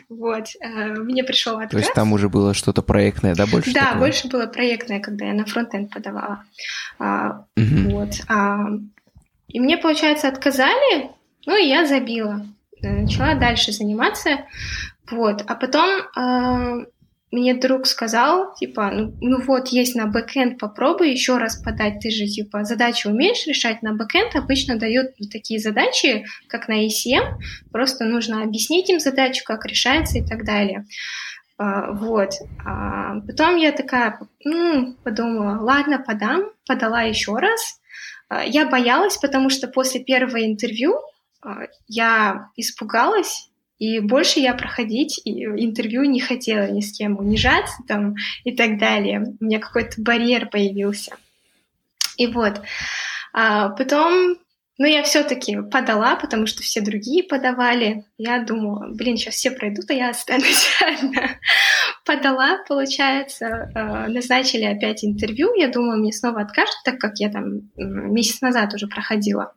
[0.09, 0.49] Вот.
[0.61, 1.71] Э, мне пришел отказ.
[1.71, 3.73] То есть там уже было что-то проектное, да, больше?
[3.73, 3.99] Да, такое?
[4.01, 6.45] больше было проектное, когда я на frontend подавала.
[6.99, 7.91] Угу.
[7.91, 8.11] Вот.
[8.29, 8.67] А,
[9.49, 11.11] и мне, получается, отказали,
[11.47, 12.45] ну и я забила.
[12.81, 14.47] Начала дальше заниматься.
[15.11, 15.45] Вот.
[15.47, 16.87] А потом э,
[17.33, 22.11] мне друг сказал, типа, ну, ну вот, есть на backend, попробуй еще раз подать, ты
[22.11, 27.39] же, типа, задачи умеешь решать на backend, обычно дают такие задачи, как на ACM,
[27.73, 30.85] просто нужно объяснить им задачу, как решается и так далее.
[31.57, 32.35] А, вот.
[32.67, 37.81] А потом я такая, ну, подумала, ладно, подам, подала еще раз.
[38.29, 41.01] А, я боялась, потому что после первого интервью
[41.89, 43.49] я испугалась,
[43.83, 48.15] и больше я проходить интервью не хотела ни с кем унижаться там
[48.45, 49.25] и так далее.
[49.41, 51.17] У меня какой-то барьер появился.
[52.17, 52.61] И вот.
[53.33, 54.37] А потом,
[54.79, 58.07] ну, я все-таки подала, потому что все другие подавали.
[58.17, 61.29] Я думала, блин, сейчас все пройдут, а я останусь одна.
[62.07, 65.55] Подала, получается, э, назначили опять интервью.
[65.55, 69.53] Я думала, мне снова откажут, так как я там месяц назад уже проходила.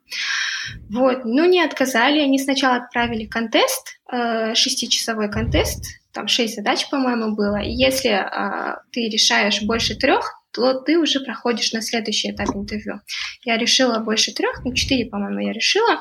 [0.90, 7.34] Вот, ну не отказали, они сначала отправили контест, э, шестичасовой контест, там шесть задач, по-моему,
[7.34, 7.62] было.
[7.62, 13.00] И если э, ты решаешь больше трех, то ты уже проходишь на следующий этап интервью.
[13.44, 16.00] Я решила больше трех, ну четыре, по-моему, я решила.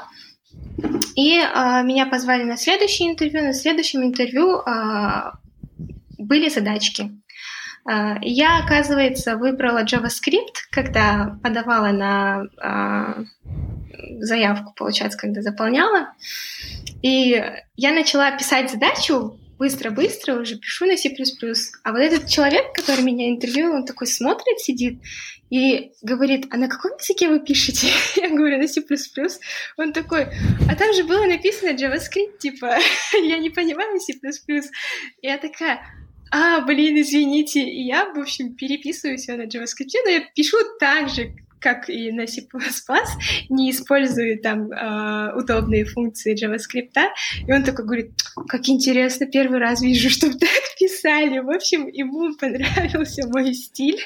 [1.15, 3.43] И э, меня позвали на следующее интервью.
[3.43, 5.31] На следующем интервью э,
[6.17, 7.11] были задачки.
[7.89, 12.43] Э, я, оказывается, выбрала JavaScript, когда подавала на
[14.19, 16.13] заявку, получается, когда заполняла.
[17.01, 17.43] И
[17.75, 21.15] я начала писать задачу быстро-быстро, уже пишу на C++.
[21.83, 24.99] А вот этот человек, который меня интервьюировал, он такой смотрит, сидит
[25.49, 27.87] и говорит, а на каком языке вы пишете?
[28.15, 28.81] Я говорю, на C++.
[29.77, 30.27] Он такой,
[30.69, 32.77] а там же было написано JavaScript, типа,
[33.13, 34.13] я не понимаю C++.
[34.13, 35.81] И я такая,
[36.31, 37.61] а, блин, извините.
[37.61, 41.33] И я, в общем, переписываю все на JavaScript, но я пишу так же,
[41.65, 42.47] как и на C++,
[43.49, 46.93] не использую там э, удобные функции JavaScript.
[47.47, 48.11] И он такой говорит,
[48.47, 51.39] как интересно, первый раз вижу, что так писали.
[51.39, 53.99] В общем, ему понравился мой стиль.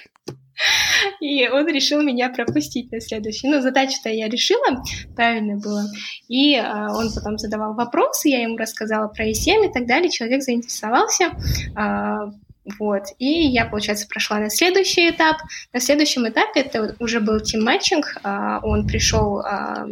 [1.21, 3.49] И он решил меня пропустить на следующий.
[3.49, 4.81] Ну, задачу-то я решила,
[5.15, 5.83] правильно было.
[6.29, 10.09] И э, он потом задавал вопросы, я ему рассказала про ESM и так далее.
[10.09, 13.03] Человек заинтересовался, э, вот.
[13.17, 15.37] И я, получается, прошла на следующий этап.
[15.73, 18.17] На следующем этапе это уже был тим-матчинг.
[18.23, 19.87] А, он пришел, а,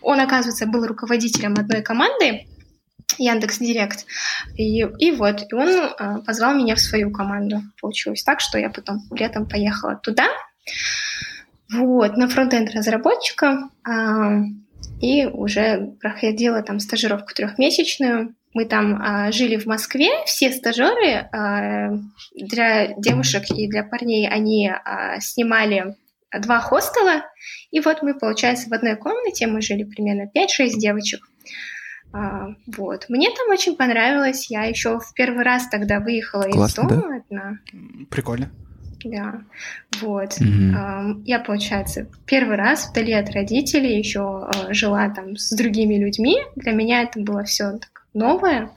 [0.00, 2.46] он, оказывается, был руководителем одной команды,
[3.18, 4.06] Яндекс Директ.
[4.56, 7.62] И, и вот, и он а, позвал меня в свою команду.
[7.80, 10.26] Получилось так, что я потом летом поехала туда,
[11.72, 13.70] вот, на фронтенд разработчика,
[15.00, 18.34] и уже проходила там стажировку трехмесячную.
[18.56, 21.90] Мы там а, жили в Москве, все стажеры а,
[22.34, 25.94] для девушек и для парней, они а, снимали
[26.32, 27.26] два хостела,
[27.70, 31.28] и вот мы, получается, в одной комнате, мы жили примерно 5-6 девочек.
[32.14, 33.04] А, вот.
[33.10, 34.50] Мне там очень понравилось.
[34.50, 37.16] Я еще в первый раз тогда выехала Классно, из дома да?
[37.16, 37.58] одна.
[38.08, 38.50] Прикольно.
[39.04, 39.42] Да,
[40.00, 40.40] вот.
[40.40, 41.24] Mm-hmm.
[41.26, 46.38] Я, получается, первый раз вдали от родителей еще а, жила там с другими людьми.
[46.56, 48.70] Для меня это было все так новое.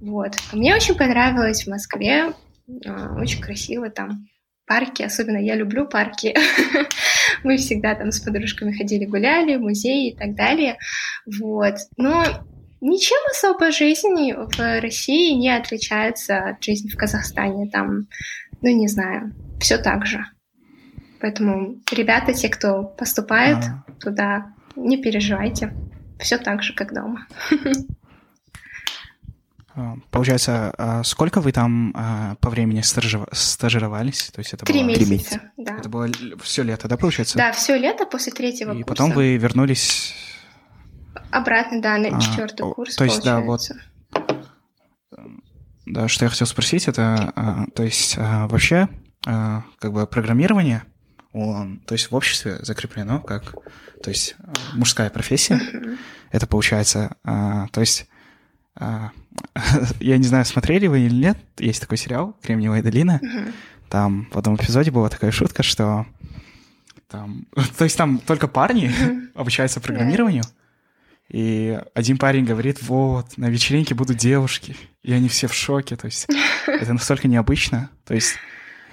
[0.00, 0.32] Вот.
[0.52, 2.32] Мне очень понравилось в Москве.
[2.86, 4.26] А, очень красиво там.
[4.66, 6.34] Парки, особенно я люблю парки.
[7.44, 10.76] Мы всегда там с подружками ходили, гуляли, музеи и так далее.
[11.26, 11.76] Вот.
[11.96, 12.24] Но
[12.80, 17.70] ничем особо жизни в России не отличается от жизни в Казахстане.
[17.70, 18.08] Там,
[18.60, 20.24] ну не знаю, все так же.
[21.20, 23.84] Поэтому, ребята, те, кто поступает а.
[24.00, 25.72] туда, не переживайте.
[26.20, 27.26] Все так же, как дома.
[29.78, 34.30] А, получается, а сколько вы там а, по времени стажировались?
[34.34, 34.88] То есть это Три было...
[34.88, 35.76] месяца, месяца, да.
[35.76, 36.08] Это было
[36.42, 37.38] все лето, да, получается?
[37.38, 38.88] Да, все лето после третьего И курса.
[38.88, 40.14] потом вы вернулись...
[41.30, 43.74] Обратно, да, на четвертый а, курс, То есть, получается.
[44.12, 45.30] да, вот...
[45.86, 48.88] Да, что я хотел спросить, это, то есть, вообще
[49.24, 50.82] как бы программирование,
[51.32, 53.54] он, то есть в обществе закреплено как,
[54.02, 54.36] то есть
[54.74, 55.54] мужская профессия.
[55.54, 55.96] Uh-huh.
[56.30, 58.06] Это получается, то есть
[60.00, 63.20] я не знаю, смотрели вы или нет, есть такой сериал «Кремниевая долина».
[63.22, 63.52] Uh-huh.
[63.88, 66.06] Там в одном эпизоде была такая шутка, что
[67.08, 67.46] там,
[67.78, 68.92] то есть там только парни
[69.34, 70.44] обучаются программированию.
[71.28, 76.06] И один парень говорит, вот, на вечеринке будут девушки, и они все в шоке, то
[76.06, 76.26] есть
[76.66, 78.36] это настолько необычно, то есть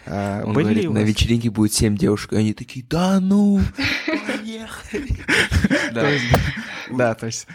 [0.05, 3.61] а, Он были говорит, на вечеринке будет семь девушек, и они такие, да ну,
[4.27, 5.17] поехали.
[6.91, 7.47] Да, то есть...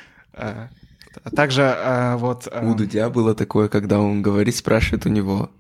[1.25, 2.49] А, также а, вот...
[2.63, 5.51] У Дудя было такое, когда он говорит, спрашивает у него,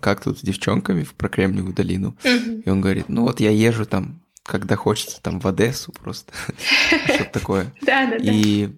[0.00, 2.16] как тут с девчонками про Кремниевую долину.
[2.24, 6.32] И он говорит, ну вот я езжу там, когда хочется, там в Одессу просто.
[7.04, 7.74] Что-то такое.
[7.82, 8.32] Да, да, да.
[8.32, 8.70] И,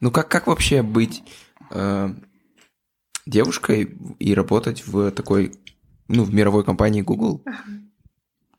[0.00, 1.22] ну как, как вообще быть
[1.70, 2.14] э,
[3.26, 5.52] девушкой и работать в такой
[6.08, 7.42] ну, в мировой компании Google.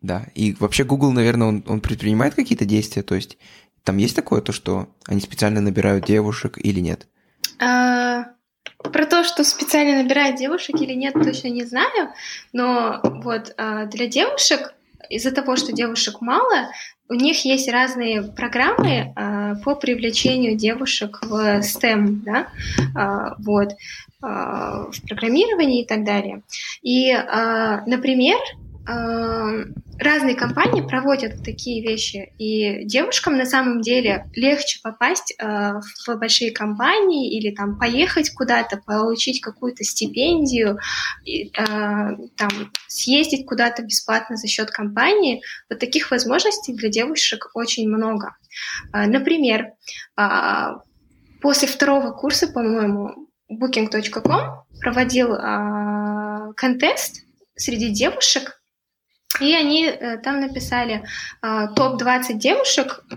[0.01, 3.37] Да, и вообще Google, наверное, он, он предпринимает какие-то действия, то есть
[3.83, 7.07] там есть такое, то, что они специально набирают девушек или нет?
[7.63, 8.25] А,
[8.77, 12.13] про то, что специально набирают девушек или нет, точно не знаю,
[12.51, 14.73] но вот а, для девушек,
[15.09, 16.69] из-за того, что девушек мало,
[17.09, 22.47] у них есть разные программы а, по привлечению девушек в STEM, да,
[22.95, 23.73] а, вот.
[24.23, 26.43] А, в программировании и так далее.
[26.81, 28.37] И, а, например,
[28.85, 37.37] разные компании проводят такие вещи, и девушкам на самом деле легче попасть в большие компании
[37.37, 40.79] или там поехать куда-то, получить какую-то стипендию,
[41.25, 45.41] и, там съездить куда-то бесплатно за счет компании.
[45.69, 48.35] Вот таких возможностей для девушек очень много.
[48.91, 49.73] Например,
[51.41, 58.62] после второго курса, по-моему, Booking.com проводил э, контест среди девушек,
[59.39, 61.03] и они э, там написали
[61.41, 63.15] э, топ-20 девушек, э,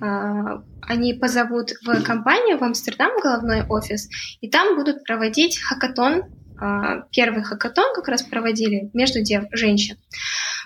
[0.83, 4.09] они позовут в компанию, в Амстердам, головной офис,
[4.41, 6.23] и там будут проводить хакатон,
[6.61, 9.97] э, первый хакатон как раз проводили между дев женщин.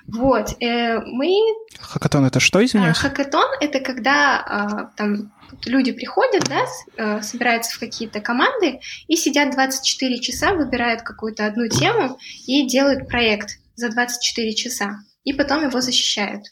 [0.06, 1.30] Вот, э, мы...
[1.78, 2.96] Хакатон это что, извиняюсь?
[2.96, 5.32] Хакатон это когда там
[5.66, 6.64] люди приходят, да,
[6.96, 13.08] э, собираются в какие-то команды и сидят 24 часа, выбирают какую-то одну тему и делают
[13.08, 14.98] проект за 24 часа.
[15.24, 16.44] И потом его защищают.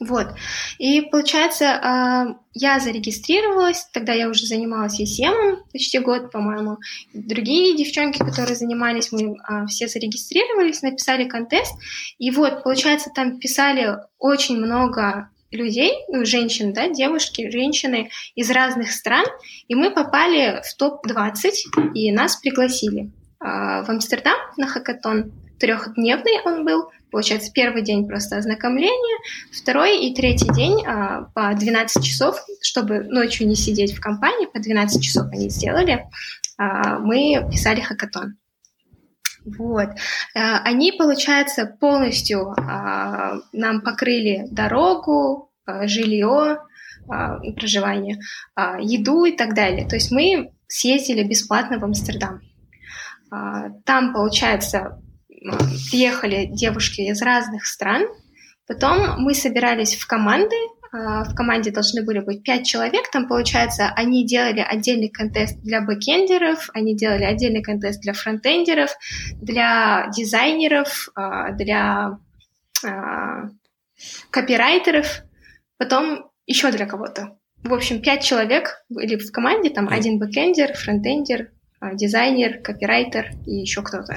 [0.00, 0.28] Вот.
[0.78, 6.78] И получается, э, я зарегистрировалась, тогда я уже занималась ECM почти год, по-моему.
[7.12, 11.74] Другие девчонки, которые занимались, мы э, все зарегистрировались, написали контест.
[12.18, 18.92] И вот, получается, там писали очень много людей, ну, женщин, да, девушки, женщины из разных
[18.92, 19.24] стран,
[19.66, 25.32] и мы попали в топ-20, и нас пригласили а, в Амстердам на хакатон.
[25.58, 29.18] Трехдневный он был, получается, первый день просто ознакомление,
[29.52, 34.60] второй и третий день а, по 12 часов, чтобы ночью не сидеть в компании, по
[34.60, 36.06] 12 часов они сделали,
[36.56, 38.36] а, мы писали хакатон.
[39.56, 39.88] Вот.
[40.34, 46.58] Э, они, получается, полностью а, нам покрыли дорогу, а, жилье,
[47.08, 48.18] а, проживание,
[48.80, 49.88] еду и так далее.
[49.88, 52.42] То есть мы съездили бесплатно в Амстердам.
[53.30, 55.00] Там, получается,
[55.90, 58.06] приехали девушки из разных стран.
[58.66, 60.56] Потом мы собирались в команды,
[60.90, 65.80] а, в команде должны были быть пять человек, там, получается, они делали отдельный контест для
[65.80, 68.90] бэкендеров, они делали отдельный контест для фронтендеров,
[69.40, 72.18] для дизайнеров, а, для
[72.84, 73.48] а,
[74.30, 75.22] копирайтеров,
[75.76, 77.36] потом еще для кого-то.
[77.64, 81.50] в общем, пять человек были в команде, там один бэкэндер, фронтендер,
[81.94, 84.16] дизайнер, копирайтер и еще кто-то.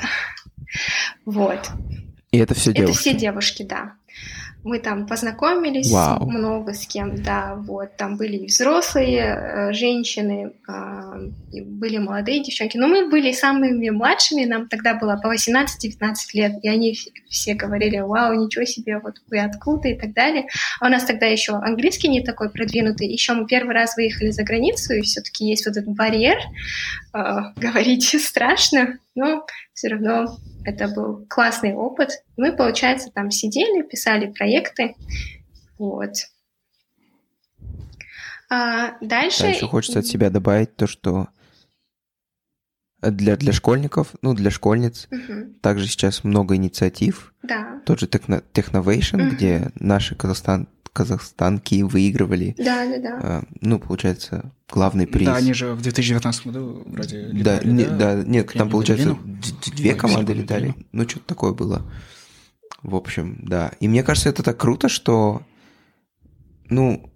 [1.26, 1.69] Вот.
[2.32, 2.91] И это все девушки?
[2.91, 3.93] Это все девушки, да.
[4.64, 6.30] Мы там познакомились Вау.
[6.30, 12.43] много с кем, да, вот, там были и взрослые э, женщины, э, и были молодые
[12.43, 16.95] девчонки, но мы были самыми младшими, нам тогда было по 18-19 лет, и они
[17.28, 20.45] все говорили, вау, ничего себе, вот вы откуда и так далее.
[20.80, 24.43] А у нас тогда еще английский не такой продвинутый, еще мы первый раз выехали за
[24.43, 26.38] границу, и все-таки есть вот этот барьер,
[27.14, 27.20] э,
[27.55, 32.09] говорить страшно, но все равно это был классный опыт.
[32.38, 34.95] Мы, получается, там сидели, писали проекты.
[35.77, 36.11] Вот.
[38.49, 39.43] А дальше...
[39.43, 41.29] Да, еще хочется от себя добавить то, что
[43.01, 45.53] для, для школьников, ну, для школьниц, Мгм.
[45.61, 47.33] также сейчас много инициатив.
[47.41, 49.29] Да, Тот же Techno- Technovation, Мгм.
[49.35, 53.19] где наши казахстан, казахстанки выигрывали, да, да, да.
[53.23, 55.25] э, ну, получается, главный приз.
[55.25, 59.17] Да, они же в 2019 году вроде Да, летали, не- да, нет, там, получается,
[59.77, 60.75] две команды летали.
[60.91, 61.89] Ну, что-то такое было.
[62.84, 63.71] В общем, да.
[63.79, 65.43] И мне кажется, это так круто, что,
[66.65, 67.11] ну,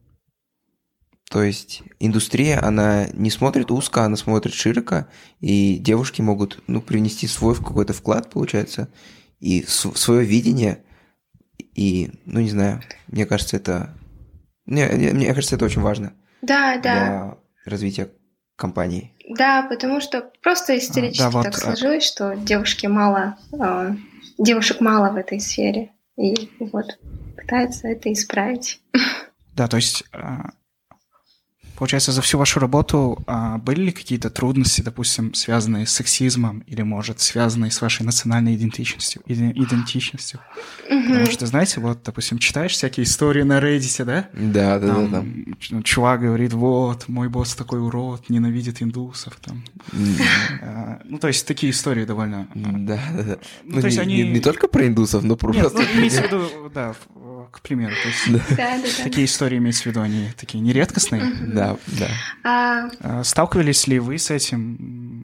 [1.30, 5.07] то есть индустрия, она не смотрит узко, она смотрит широко,
[5.39, 8.89] и девушки могут, ну, привнести свой в какой-то вклад, получается,
[9.39, 10.84] и свое видение,
[11.57, 13.93] и, ну, не знаю, мне кажется, это...
[14.66, 18.09] Мне, мне кажется, это очень важно Да, да, для развития
[18.55, 19.13] компании.
[19.30, 23.95] да, потому что просто исторически да, вот, так а- сложилось, что девушки мало, а,
[24.38, 25.91] девушек мало в этой сфере.
[26.17, 26.97] И вот
[27.36, 28.81] пытаются это исправить.
[29.53, 30.51] Да, то есть, а,
[31.78, 36.82] получается, за всю вашу работу а, были ли какие-то трудности, допустим, связанные с сексизмом или,
[36.82, 39.21] может, связанные с вашей национальной идентичностью?
[39.28, 40.39] иде- идентичностью?
[40.88, 44.30] Потому что, знаете, вот, допустим, читаешь всякие истории на Reddit, да?
[44.34, 45.07] Да, да, да, да.
[45.17, 49.63] Там, ч- ну, чувак говорит, вот, мой босс такой урод, ненавидит индусов, там.
[50.61, 52.47] А, ну, то есть, такие истории довольно...
[52.53, 53.38] а, Да, да, да.
[53.63, 55.69] Ну, Ну, то есть не, они- не- не только про индусов, но Нет, просто...
[55.73, 56.95] ну, имеется в виду, да,
[57.51, 58.45] к примеру, то есть...
[58.49, 59.03] Да, да, да.
[59.03, 61.34] Такие истории имеется в виду, они такие нередкостные.
[61.47, 62.07] Да, да.
[62.43, 65.24] А, А, Сталкивались ли вы с этим?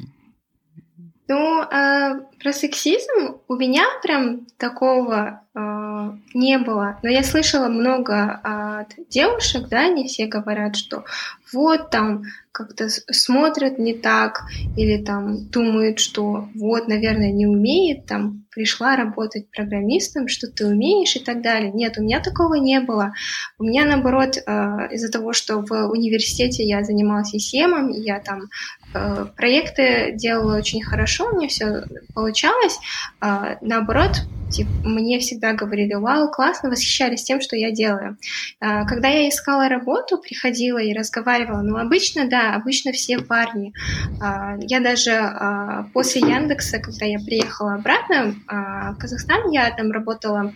[1.28, 7.00] Ну, а, про сексизм у меня прям такого а, не было.
[7.04, 11.06] Но я слышала много от девушек, да, они все говорят, что
[11.54, 14.44] вот там как-то смотрят не так,
[14.76, 21.16] или там думают, что вот, наверное, не умеет, там пришла работать программистом, что ты умеешь
[21.16, 21.72] и так далее.
[21.72, 23.14] Нет, у меня такого не было.
[23.58, 28.50] У меня, наоборот, а, из-за того, что в университете я занималась ИСЕМом, и я там
[28.94, 32.78] э, проекты делала очень хорошо, меня все получалось.
[33.22, 38.18] А, наоборот, типа, мне всегда говорили, вау, классно, восхищались тем, что я делаю.
[38.60, 43.74] Когда я искала работу, приходила и разговаривала, ну, обычно, да, обычно все парни.
[44.22, 49.92] А, я даже а, после Яндекса, когда я приехала обратно а, в Казахстан, я там
[49.92, 50.54] работала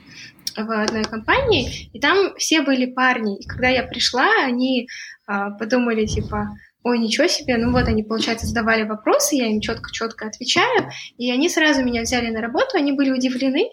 [0.56, 3.40] в одной компании, и там все были парни.
[3.40, 4.88] И когда я пришла, они
[5.26, 6.50] подумали, типа,
[6.86, 11.50] ой, ничего себе, ну вот они, получается, задавали вопросы, я им четко-четко отвечаю, и они
[11.50, 13.72] сразу меня взяли на работу, они были удивлены,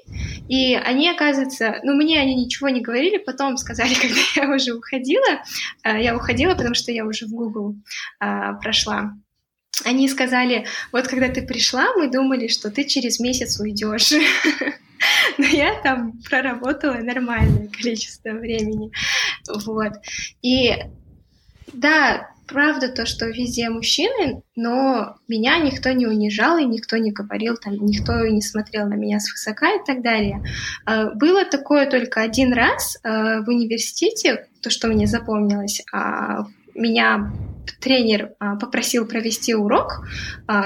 [0.48, 5.42] и они, оказывается, ну, мне они ничего не говорили, потом сказали, когда я уже уходила,
[5.82, 7.76] а, я уходила, потому что я уже в Google
[8.18, 9.12] а, прошла,
[9.84, 14.12] они сказали, вот когда ты пришла, мы думали, что ты через месяц уйдешь.
[15.38, 18.92] Но я там проработала нормальное количество времени.
[19.48, 19.94] Вот.
[20.42, 20.76] И
[21.72, 27.57] да, правда то, что везде мужчины, но меня никто не унижал, и никто не говорил,
[27.57, 30.43] там, никто не смотрел на меня свысока и так далее.
[30.84, 37.32] А, Было такое только один раз а, в университете, то, что мне запомнилось, а, меня
[37.80, 40.07] тренер попросил провести урок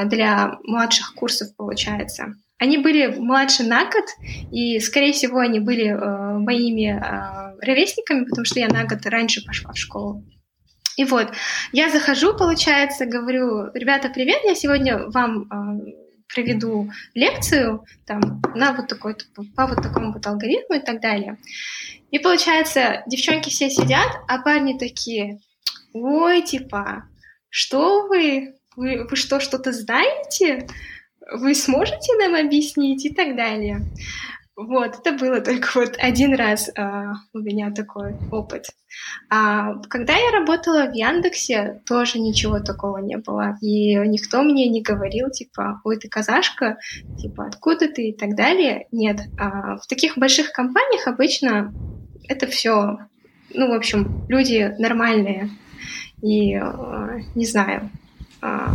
[0.04, 2.36] для младших курсов, получается.
[2.58, 4.04] Они были младше на год,
[4.50, 9.44] и, скорее всего, они были э, моими э, ровесниками, потому что я на год раньше
[9.44, 10.24] пошла в школу.
[10.96, 11.28] И вот,
[11.72, 15.92] я захожу, получается, говорю, ребята, привет, я сегодня вам э,
[16.34, 19.16] проведу лекцию там, на вот такой,
[19.54, 21.36] по вот такому вот алгоритму и так далее.
[22.10, 25.40] И получается, девчонки все сидят, а парни такие,
[25.92, 27.04] ой, типа,
[27.50, 28.54] что вы?
[28.74, 30.66] Вы, вы что, что-то знаете?
[31.32, 33.80] Вы сможете нам объяснить и так далее.
[34.56, 38.68] Вот, это было только вот один раз а, у меня такой опыт.
[39.28, 43.58] А когда я работала в Яндексе, тоже ничего такого не было.
[43.60, 46.78] И никто мне не говорил, типа, ой, ты казашка,
[47.18, 48.86] типа, откуда ты и так далее.
[48.92, 49.20] Нет.
[49.38, 51.74] А в таких больших компаниях обычно
[52.26, 52.96] это все,
[53.52, 55.50] ну, в общем, люди нормальные.
[56.22, 57.90] И э, не знаю,
[58.40, 58.68] э,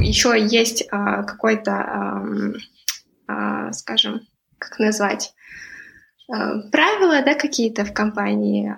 [0.00, 2.24] еще есть э, какой-то,
[3.28, 4.22] э, скажем,
[4.62, 5.34] как назвать,
[6.28, 6.34] э,
[6.70, 8.74] правила, да, какие-то в компании.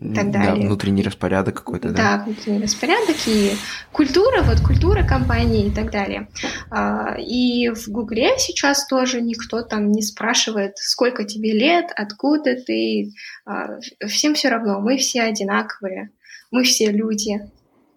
[0.00, 0.62] И так далее.
[0.62, 2.18] Да, внутренний распорядок какой-то, да?
[2.18, 3.56] Да, внутренний распорядок и
[3.90, 6.28] культура, вот культура компании и так далее.
[6.70, 13.12] А, и в Гугле сейчас тоже никто там не спрашивает, сколько тебе лет, откуда ты.
[13.46, 16.10] А, всем все равно, мы все одинаковые,
[16.50, 17.40] мы все люди.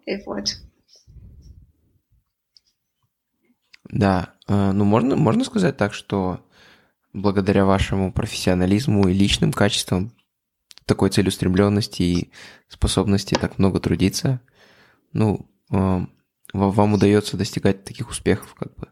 [0.06, 0.56] И вот.
[3.92, 6.40] Да, а, ну можно, можно сказать так, что
[7.14, 10.12] благодаря вашему профессионализму и личным качествам
[10.86, 12.32] такой целеустремленности и
[12.68, 14.42] способности так много трудиться,
[15.14, 16.06] ну, э,
[16.54, 18.88] вам удается достигать таких успехов, как бы.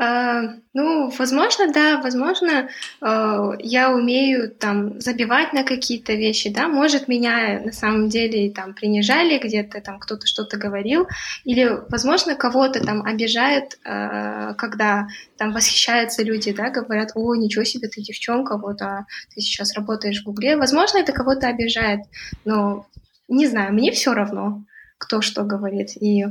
[0.00, 2.70] Uh, ну, возможно, да, возможно,
[3.02, 8.72] uh, я умею там забивать на какие-то вещи, да, может, меня на самом деле там
[8.72, 11.08] принижали, где-то там кто-то что-то говорил,
[11.44, 17.88] или, возможно, кого-то там обижает, uh, когда там восхищаются люди, да, говорят, о, ничего себе,
[17.88, 22.00] ты девчонка, вот, а ты сейчас работаешь в Гугле, возможно, это кого-то обижает,
[22.46, 22.86] но
[23.28, 24.64] не знаю, мне все равно,
[24.96, 26.24] кто что говорит, и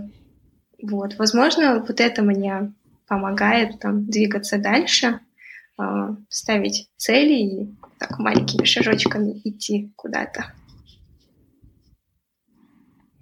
[0.81, 2.73] вот, возможно, вот это мне
[3.11, 5.19] помогает там двигаться дальше,
[5.77, 10.53] а, ставить цели и так маленькими шажочками идти куда-то.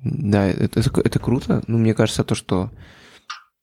[0.04, 1.64] Да, это, это, круто.
[1.66, 2.70] Ну, мне кажется, то, что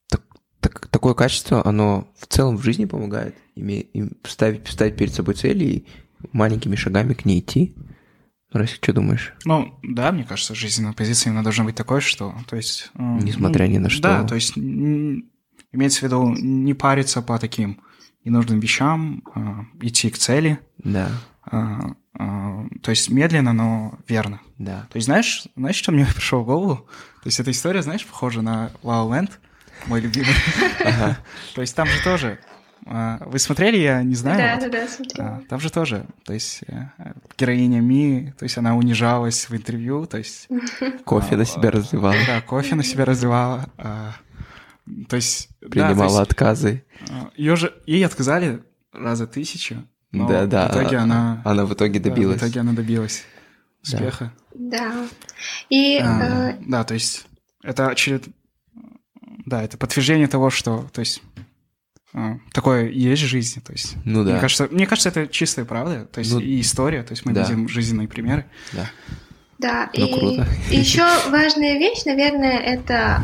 [0.08, 0.22] так,
[0.58, 3.36] так, такое качество, оно в целом в жизни помогает.
[3.54, 3.86] Име,
[4.24, 5.86] ставить, ставить перед собой цели и
[6.32, 7.72] маленькими шагами к ней идти.
[8.50, 9.32] Расик, что думаешь?
[9.44, 12.90] Ну, да, мне кажется, жизненная позиция именно должна быть такой, что, то есть...
[12.96, 14.02] Несмотря ну, ни на что.
[14.02, 14.54] Да, то есть
[15.72, 17.80] Имеется в виду не париться по таким
[18.24, 20.58] ненужным вещам, а, идти к цели.
[20.78, 21.10] Да.
[21.44, 24.40] А, а, то есть медленно, но верно.
[24.58, 24.86] Да.
[24.90, 26.76] То есть знаешь, знаешь, что мне пришло в голову?
[27.22, 29.32] То есть эта история, знаешь, похожа на La La Land,
[29.86, 30.34] мой любимый.
[31.54, 32.38] То есть там же тоже
[32.86, 34.38] вы смотрели, я не знаю.
[34.38, 35.42] Да, да, да, смотрела.
[35.48, 36.86] Там же тоже, то есть э,
[37.36, 40.48] героиня Ми, то есть она унижалась в интервью, то есть...
[41.04, 42.14] Кофе на себя разливала.
[42.26, 43.68] Да, кофе на себя разливала.
[45.08, 45.48] То есть...
[45.60, 46.84] Принимала да, есть, отказы.
[47.10, 47.74] А, Ее же...
[47.86, 48.62] Ей отказали
[48.92, 51.42] раза тысячу, но да, да, в итоге она...
[51.44, 52.40] Она в итоге добилась.
[52.40, 53.24] Да, в итоге она добилась
[53.82, 54.32] успеха.
[54.54, 55.06] Да.
[55.68, 55.98] И...
[55.98, 56.56] А, э...
[56.60, 57.26] Да, то есть
[57.62, 58.24] это очеред...
[59.44, 60.88] Да, это подтверждение того, что...
[60.92, 61.22] То есть
[62.12, 63.96] а, такое есть в жизни, то есть.
[64.04, 64.32] Ну да.
[64.32, 67.32] Мне кажется, мне кажется, это чистая правда, то есть ну, и история, то есть мы
[67.32, 67.42] да.
[67.42, 68.46] видим жизненные примеры.
[68.72, 68.90] Да.
[69.58, 69.90] Да.
[69.94, 70.48] Ну, и круто.
[70.70, 73.22] еще важная вещь, наверное, это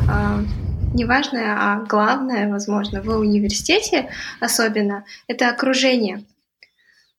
[0.93, 6.23] не важное, а главное, возможно, в университете особенно, это окружение.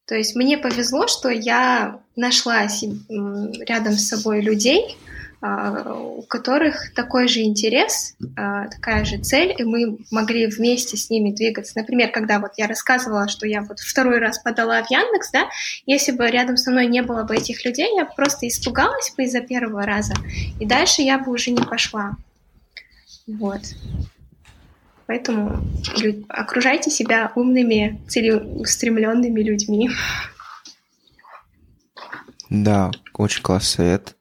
[0.06, 2.66] То есть мне повезло, что я нашла
[3.66, 4.96] рядом с собой людей,
[5.46, 11.10] а, у которых такой же интерес, а, такая же цель, и мы могли вместе с
[11.10, 11.72] ними двигаться.
[11.76, 15.48] Например, когда вот я рассказывала, что я вот второй раз подала в Яндекс, да,
[15.84, 19.42] если бы рядом со мной не было бы этих людей, я просто испугалась бы из-за
[19.42, 20.14] первого раза,
[20.60, 22.16] и дальше я бы уже не пошла.
[23.26, 23.62] Вот.
[25.06, 25.62] Поэтому
[26.28, 29.90] окружайте себя умными, целеустремленными людьми.
[32.48, 34.16] Да, очень классный совет.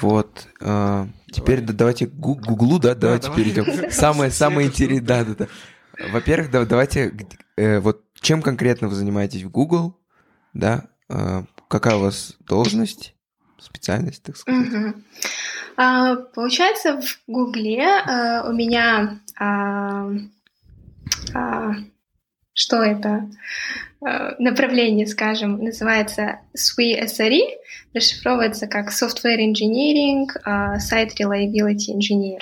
[0.00, 0.48] Вот.
[0.60, 3.90] Э, теперь да, давайте к Гуглу, да, давайте да, перейдем.
[3.90, 5.48] Самое, самое интересное, да, да, да.
[6.12, 7.14] Во-первых, да, давайте,
[7.56, 9.98] э, вот чем конкретно вы занимаетесь в Google,
[10.52, 13.14] да, э, какая у вас должность,
[13.62, 14.72] специальность, так сказать?
[14.72, 14.94] Угу.
[15.76, 20.10] А, получается, в Гугле а, у меня а,
[21.34, 21.74] а,
[22.54, 23.30] что это?
[24.04, 27.40] А, направление, скажем, называется SWE SRE,
[27.94, 32.40] расшифровывается как Software Engineering, uh, Site Reliability Engineer.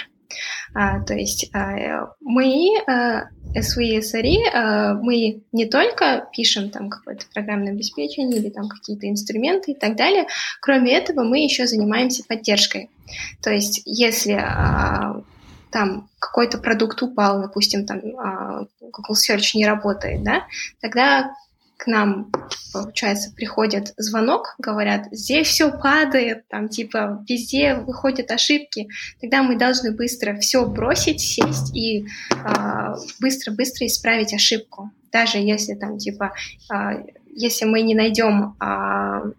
[0.75, 7.73] А, то есть а, мы, а, SVSRE, а, мы не только пишем там какое-то программное
[7.73, 10.27] обеспечение или там какие-то инструменты и так далее,
[10.61, 12.91] кроме этого мы еще занимаемся поддержкой.
[13.43, 14.41] То есть если
[15.73, 18.01] там какой-то продукт упал, допустим, там
[18.81, 20.47] Google Search не работает, да,
[20.81, 21.33] тогда
[21.81, 22.31] к нам,
[22.75, 29.91] получается, приходит звонок, говорят, здесь все падает, там типа везде выходят ошибки, тогда мы должны
[29.91, 32.07] быстро все бросить, сесть и
[32.45, 34.91] а, быстро-быстро э, исправить ошибку.
[35.11, 36.35] Даже если там типа,
[36.71, 39.33] э, если мы не найдем э,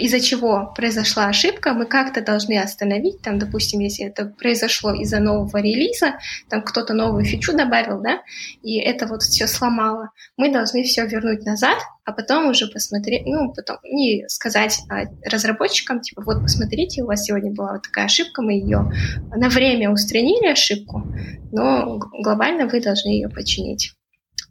[0.00, 5.58] из-за чего произошла ошибка, мы как-то должны остановить, там, допустим, если это произошло из-за нового
[5.58, 8.22] релиза, там кто-то новую фичу добавил, да,
[8.62, 13.52] и это вот все сломало, мы должны все вернуть назад, а потом уже посмотреть, ну,
[13.52, 18.42] потом не сказать а, разработчикам, типа, вот, посмотрите, у вас сегодня была вот такая ошибка,
[18.42, 18.90] мы ее
[19.34, 21.02] на время устранили ошибку,
[21.52, 23.92] но глобально вы должны ее починить.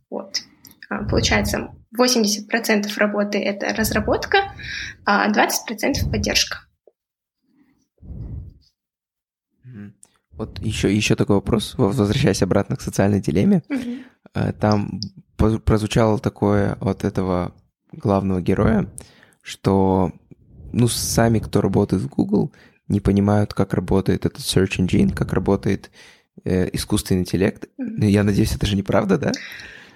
[0.10, 0.41] Вот.
[0.90, 4.52] А, получается, 80% работы— это разработка,
[5.06, 6.58] а 20%— поддержка.
[10.32, 13.62] Вот еще, еще такой вопрос, возвращаясь обратно к социальной дилемме.
[13.68, 14.54] Угу.
[14.62, 15.02] Там
[15.36, 17.54] прозвучало такое от этого
[17.92, 18.90] главного героя,
[19.42, 20.14] что
[20.72, 22.54] ну, сами, кто работает в Google,
[22.88, 25.92] не понимают, как работает этот search engine, как работает
[26.44, 27.66] э, искусственный интеллект.
[27.80, 28.06] Mm-hmm.
[28.08, 29.32] Я надеюсь, это же неправда, да?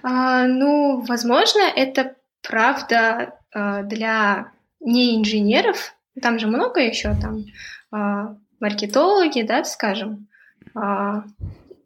[0.04, 2.14] А, ну, возможно, это
[2.46, 5.94] правда а, для неинженеров.
[6.20, 7.44] Там же много еще там
[7.90, 10.28] а, маркетологи, да, скажем,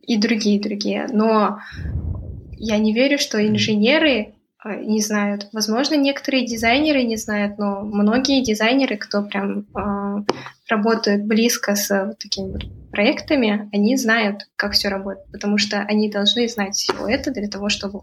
[0.02, 1.06] и другие другие.
[1.12, 1.58] Но
[2.52, 5.48] я не верю, что инженеры не знают.
[5.52, 9.66] Возможно, некоторые дизайнеры не знают, но многие дизайнеры, кто прям
[10.68, 16.10] работают близко с вот такими вот проектами, они знают, как все работает, потому что они
[16.10, 18.00] должны знать все это для того, чтобы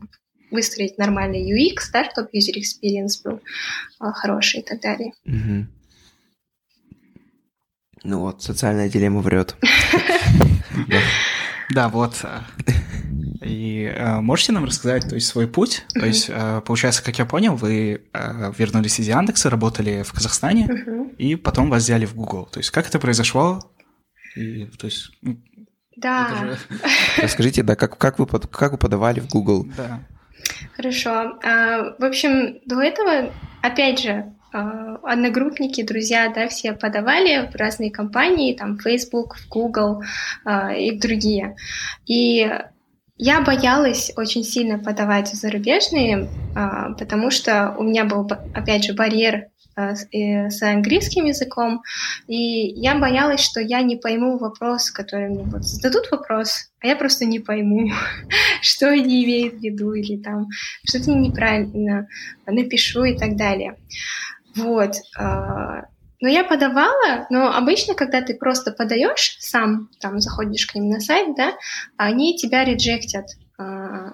[0.51, 3.41] выстроить нормальный UX, да, чтобы user experience был
[4.01, 5.11] э, хороший и так далее.
[5.26, 5.68] Угу.
[8.03, 9.55] Ну вот, социальная дилемма врет.
[11.74, 12.24] Да, вот.
[13.46, 15.86] И э, можете нам рассказать, то есть, свой путь?
[15.88, 16.00] Uh-huh.
[16.00, 20.68] То есть, э, получается, как я понял, вы э, вернулись из Яндекса, работали в Казахстане,
[20.68, 21.16] uh-huh.
[21.18, 22.48] и потом вас взяли в Google.
[22.52, 23.60] То есть, как это произошло?
[24.36, 25.12] И, то есть,
[25.96, 26.30] да.
[26.36, 26.58] Же...
[27.22, 29.68] Расскажите, да, как, как, вы, как вы подавали в Google?
[29.78, 30.00] Да.
[30.76, 31.39] Хорошо.
[31.43, 33.32] А, в общем, до этого,
[33.62, 40.04] опять же, а, одногруппники, друзья, да, все подавали в разные компании, там, Facebook, Google
[40.43, 41.56] а, и другие.
[42.06, 42.50] И
[43.18, 48.93] я боялась очень сильно подавать в зарубежные, а, потому что у меня был, опять же,
[48.93, 51.82] барьер а, с английским языком,
[52.28, 56.95] и я боялась, что я не пойму вопрос, который мне вот зададут вопрос, а я
[56.97, 57.89] просто не пойму,
[58.61, 60.47] что они имеют в виду, или там
[60.86, 62.07] что-то неправильно
[62.45, 63.78] напишу и так далее.
[64.55, 64.95] Вот.
[66.22, 70.99] Но я подавала, но обычно, когда ты просто подаешь сам, там заходишь к ним на
[70.99, 71.53] сайт, да,
[71.97, 73.26] они тебя реджектят,
[73.57, 74.13] а,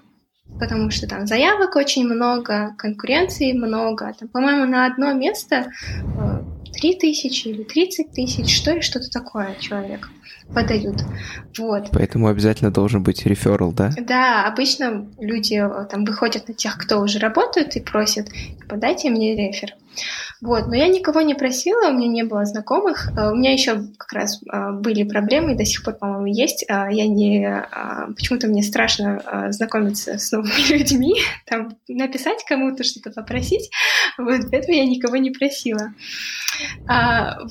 [0.60, 4.14] потому что там заявок очень много, конкуренции много.
[4.20, 5.72] Там, по-моему, на одно место
[6.74, 10.10] 3 а, тысячи или 30 тысяч, что ли, что-то такое человек
[10.54, 10.98] подают.
[11.58, 11.90] Вот.
[11.94, 13.92] Поэтому обязательно должен быть реферал, да?
[14.00, 18.28] Да, обычно люди э, там выходят на тех, кто уже работает, и просят,
[18.68, 19.76] подайте мне рефер.
[20.42, 23.10] Вот, но я никого не просила, у меня не было знакомых.
[23.16, 26.66] Э, у меня еще как раз э, были проблемы, и до сих пор, по-моему, есть.
[26.68, 27.66] Я не...
[28.16, 31.16] Почему-то мне страшно знакомиться с новыми людьми,
[31.46, 33.70] там, написать кому-то, что-то попросить.
[34.18, 35.94] Вот, поэтому я никого не просила.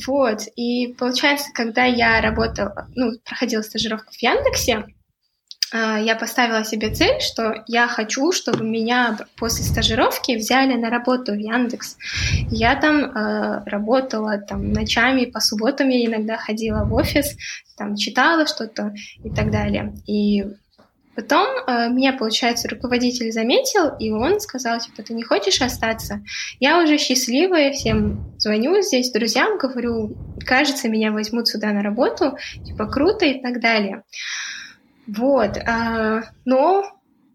[0.07, 4.84] Вот, и получается, когда я работала, ну, проходила стажировку в Яндексе, а,
[5.73, 11.39] я поставила себе цель, что я хочу, чтобы меня после стажировки взяли на работу в
[11.39, 11.97] Яндекс.
[12.51, 17.37] Я там э, работала там ночами, по субботам я иногда ходила в офис,
[17.77, 18.93] там читала что-то
[19.23, 19.95] и так далее.
[20.07, 20.45] И
[21.21, 26.23] Потом э, меня, получается, руководитель заметил, и он сказал, типа, ты не хочешь остаться?
[26.61, 30.16] Я уже счастливая, всем звоню здесь, друзьям, говорю,
[30.47, 34.03] кажется, меня возьмут сюда на работу, типа, круто и так далее.
[35.16, 36.84] Вот, э, но,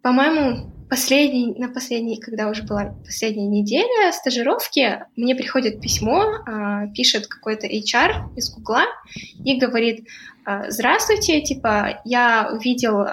[0.01, 7.27] по-моему, последний, на последней, когда уже была последняя неделя стажировки, мне приходит письмо, э, пишет
[7.27, 8.83] какой-то HR из Гугла
[9.43, 10.07] и говорит,
[10.45, 13.09] «А, здравствуйте, типа, я увидел э,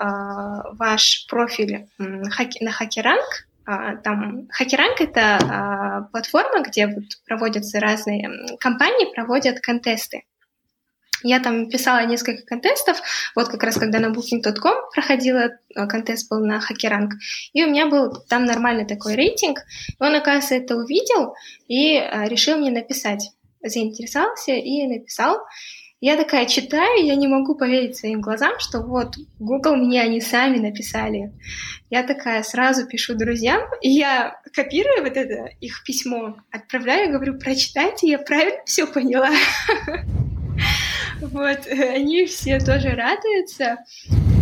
[0.75, 10.25] ваш профиль на Хакеранг, там Хакеранг— это платформа, где вот проводятся разные компании, проводят контесты.
[11.23, 13.01] Я там писала несколько контестов,
[13.35, 17.15] вот как раз когда на booking.com проходила, э, контест был на хакеранг,
[17.53, 21.35] и у меня был там нормальный такой рейтинг, и он, оказывается, это увидел
[21.69, 23.31] и э, решил мне написать.
[23.65, 25.39] Заинтересовался и написал.
[26.05, 30.59] Я такая читаю, я не могу поверить своим глазам, что вот Google мне они сами
[30.59, 31.33] написали.
[31.91, 38.09] Я такая сразу пишу друзьям, и я копирую вот это их письмо, отправляю, говорю, прочитайте,
[38.09, 39.31] я правильно все поняла.
[41.21, 43.79] Вот, они все тоже радуются.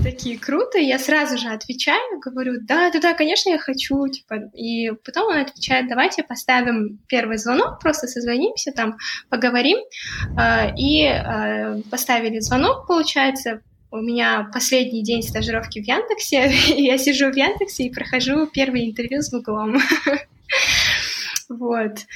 [0.02, 4.90] такие круто, я сразу же отвечаю, говорю, да, да, да, конечно, я хочу, типа, и
[5.04, 8.96] потом он отвечает, давайте поставим первый звонок, просто созвонимся, там,
[9.28, 9.78] поговорим,
[10.38, 13.60] а, и а, поставили звонок, получается,
[13.90, 18.86] у меня последний день стажировки в Яндексе, и я сижу в Яндексе и прохожу первое
[18.86, 19.78] интервью с Гуглом.
[21.50, 22.06] Вот.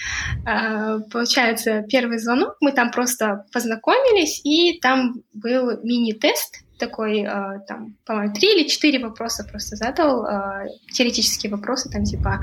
[0.47, 7.97] А, получается, первый звонок, мы там просто познакомились, и там был мини-тест такой, а, там,
[8.07, 12.43] по-моему, три или четыре вопроса просто задал, а, теоретические вопросы, там, типа,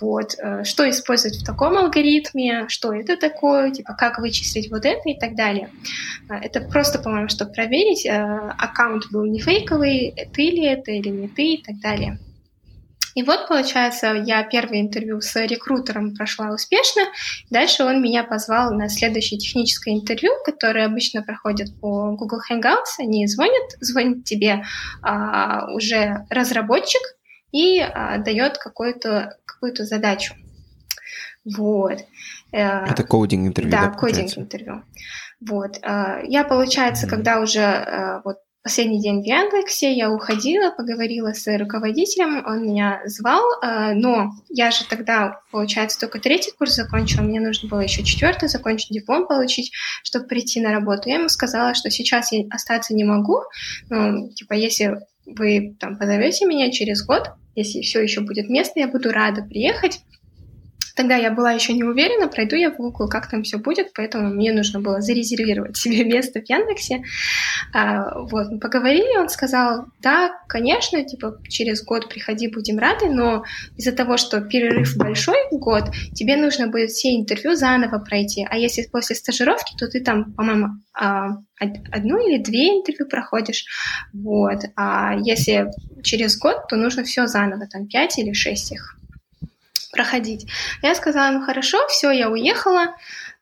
[0.00, 5.18] вот, что использовать в таком алгоритме, что это такое, типа, как вычислить вот это и
[5.18, 5.70] так далее.
[6.28, 11.54] Это просто, по-моему, чтобы проверить, аккаунт был не фейковый, ты ли это или не ты
[11.54, 12.18] и так далее.
[13.18, 17.02] И вот, получается, я первое интервью с рекрутером прошла успешно.
[17.50, 23.00] Дальше он меня позвал на следующее техническое интервью, которое обычно проходит по Google Hangouts.
[23.00, 24.62] Они звонят, звонит тебе
[25.02, 27.00] а, уже разработчик
[27.50, 30.34] и а, дает какую-то какую задачу.
[31.44, 31.98] Вот.
[32.52, 33.72] Э, Это кодинг-интервью.
[33.72, 34.84] Да, да кодинг-интервью.
[35.40, 35.76] Вот.
[35.82, 38.36] А, я, получается, когда уже э, вот
[38.68, 44.70] последний день в Яндексе, я уходила, поговорила с руководителем, он меня звал, э, но я
[44.70, 49.72] же тогда, получается, только третий курс закончила, мне нужно было еще четвертый закончить, диплом получить,
[50.02, 51.08] чтобы прийти на работу.
[51.08, 53.40] Я ему сказала, что сейчас я остаться не могу,
[53.88, 58.88] ну, типа, если вы там позовете меня через год, если все еще будет место, я
[58.88, 60.00] буду рада приехать.
[60.98, 64.30] Тогда я была еще не уверена, пройду я в Google, как там все будет, поэтому
[64.30, 67.04] мне нужно было зарезервировать себе место в Яндексе.
[67.72, 73.44] А, вот, мы поговорили, он сказал, да, конечно, типа, через год приходи, будем рады, но
[73.76, 75.84] из-за того, что перерыв большой год,
[76.14, 80.82] тебе нужно будет все интервью заново пройти, а если после стажировки, то ты там, по-моему,
[80.94, 81.28] а,
[81.92, 83.66] одну или две интервью проходишь,
[84.12, 85.68] вот, а если
[86.02, 88.97] через год, то нужно все заново, там пять или шесть их
[89.98, 90.46] проходить.
[90.82, 92.94] Я сказала, ну хорошо, все, я уехала.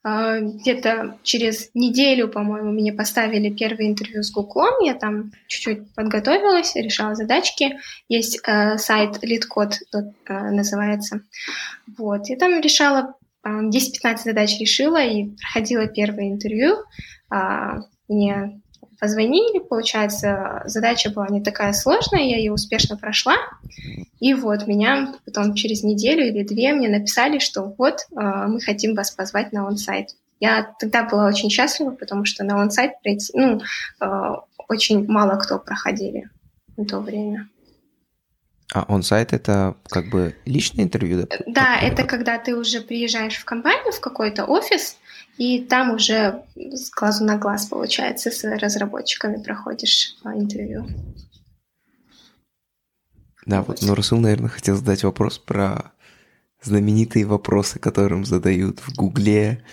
[0.03, 4.81] А, где-то через неделю, по-моему, мне поставили первое интервью с Гуглом.
[4.83, 7.77] Я там чуть-чуть подготовилась, решала задачки.
[8.09, 11.21] Есть э, сайт LeadCode э, называется.
[11.99, 12.29] Вот.
[12.29, 16.77] Я там решала 10-15 задач решила и проходила первое интервью.
[17.29, 18.61] А, мне
[18.99, 23.37] позвонили, получается, задача была не такая сложная, я ее успешно прошла.
[24.21, 28.15] И вот меня потом через неделю или две мне написали, что вот э,
[28.49, 30.11] мы хотим вас позвать на онсайт.
[30.41, 32.93] Я тогда была очень счастлива, потому что на онсайт
[33.35, 33.61] ну,
[34.01, 34.07] э,
[34.69, 36.29] очень мало кто проходили
[36.77, 37.49] в то время.
[38.73, 41.27] А онсайт это как бы личное интервью?
[41.29, 44.99] Да, да это когда ты уже приезжаешь в компанию, в какой-то офис,
[45.39, 50.87] и там уже с глазу на глаз, получается, с разработчиками проходишь а, интервью.
[53.45, 55.93] Да, вот, но Расул, наверное, хотел задать вопрос про
[56.63, 59.65] знаменитые вопросы, которым задают в Гугле.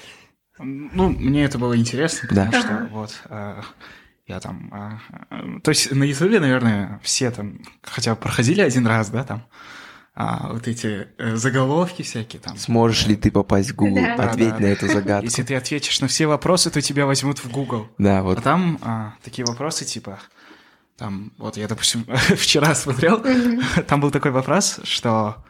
[0.59, 2.61] Ну, мне это было интересно, потому да.
[2.61, 3.61] что вот э,
[4.27, 4.71] я там...
[4.71, 9.23] Э, э, то есть на Ютубе, наверное, все там хотя бы проходили один раз, да,
[9.23, 9.47] там,
[10.15, 12.55] а, вот эти э, заголовки всякие там.
[12.55, 14.03] Сможешь ли ты попасть в Google?
[14.15, 14.29] Да.
[14.29, 15.25] Ответь да, да, на эту загадку.
[15.25, 17.87] Если ты ответишь на все вопросы, то тебя возьмут в Google.
[17.97, 18.37] Да, вот.
[18.37, 20.19] А там а, такие вопросы типа...
[20.97, 22.05] Там, вот я, допустим,
[22.35, 23.23] вчера смотрел,
[23.87, 25.43] там был такой вопрос, что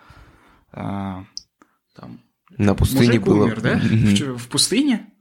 [0.71, 1.25] а,
[1.97, 2.21] там,
[2.57, 3.43] на пустыне было...
[3.43, 3.75] умер, да?
[3.75, 5.13] В, в пустыне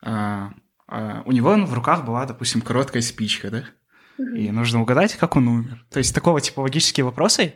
[0.00, 0.52] а,
[0.86, 3.64] а, у него в руках была, допустим, короткая спичка, да?
[4.36, 5.84] И нужно угадать, как он умер.
[5.90, 7.54] То есть такого типа логические вопросы,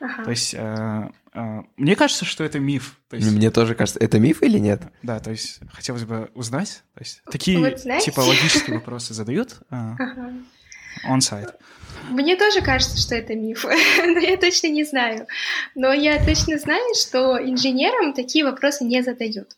[0.00, 0.24] Ага.
[0.24, 2.98] То есть э, э, мне кажется, что это миф.
[3.08, 4.82] То есть, мне тоже кажется, это миф или нет?
[5.02, 6.82] Да, то есть хотелось бы узнать.
[6.94, 10.32] То есть, такие вот, типа логические вопросы задают э, ага.
[11.08, 11.54] on-site.
[12.10, 13.64] Мне тоже кажется, что это миф,
[13.98, 15.26] но я точно не знаю.
[15.74, 19.56] Но я точно знаю, что инженерам такие вопросы не задают.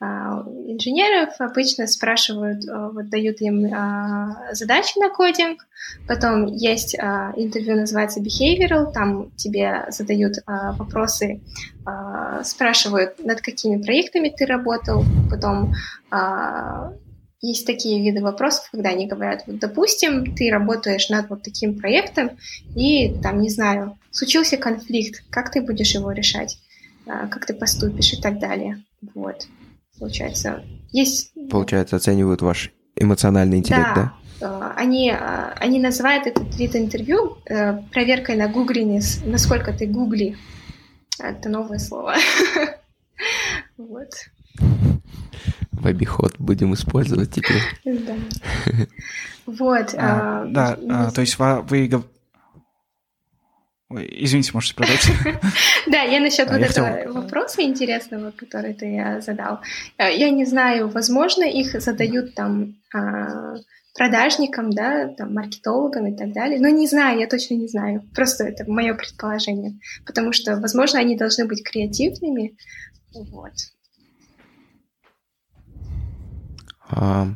[0.00, 5.66] А, инженеров обычно спрашивают, а, вот дают им а, задачи на кодинг,
[6.06, 11.40] потом есть интервью, называется behavioral, там тебе задают вопросы,
[12.42, 15.74] спрашивают, над какими проектами ты работал, потом
[17.42, 22.38] есть такие виды вопросов, когда они говорят, вот, допустим, ты работаешь над вот таким проектом,
[22.74, 26.58] и там, не знаю, случился конфликт, как ты будешь его решать,
[27.04, 28.82] как ты поступишь и так далее.
[29.14, 29.46] Вот
[29.98, 30.64] получается.
[30.90, 31.32] Есть...
[31.50, 34.14] Получается, оценивают ваш эмоциональный интеллект, да?
[34.40, 34.72] да?
[34.76, 40.36] Они, а, они называют этот вид интервью э, проверкой на гуглинес, насколько ты гугли.
[41.18, 42.14] Это новое слово.
[43.76, 44.10] Вот.
[45.72, 47.62] в обиход будем использовать теперь.
[47.84, 48.14] Да.
[49.46, 49.94] Вот.
[49.94, 51.90] А, а, да, а, то есть вы...
[53.94, 55.12] Ой, извините, можете продолжить?
[55.86, 59.60] Да, я насчет А, вот этого вопроса интересного, который ты э, задал.
[59.98, 63.54] Э, Я не знаю, возможно, их задают там а,
[63.96, 66.58] продажникам, да, там, маркетологам и так далее.
[66.60, 68.02] Но не знаю, я точно не знаю.
[68.14, 69.78] Просто это мое предположение.
[70.06, 72.56] Потому что, возможно, они должны быть креативными.
[73.14, 73.52] Вот.
[76.88, 77.28] А,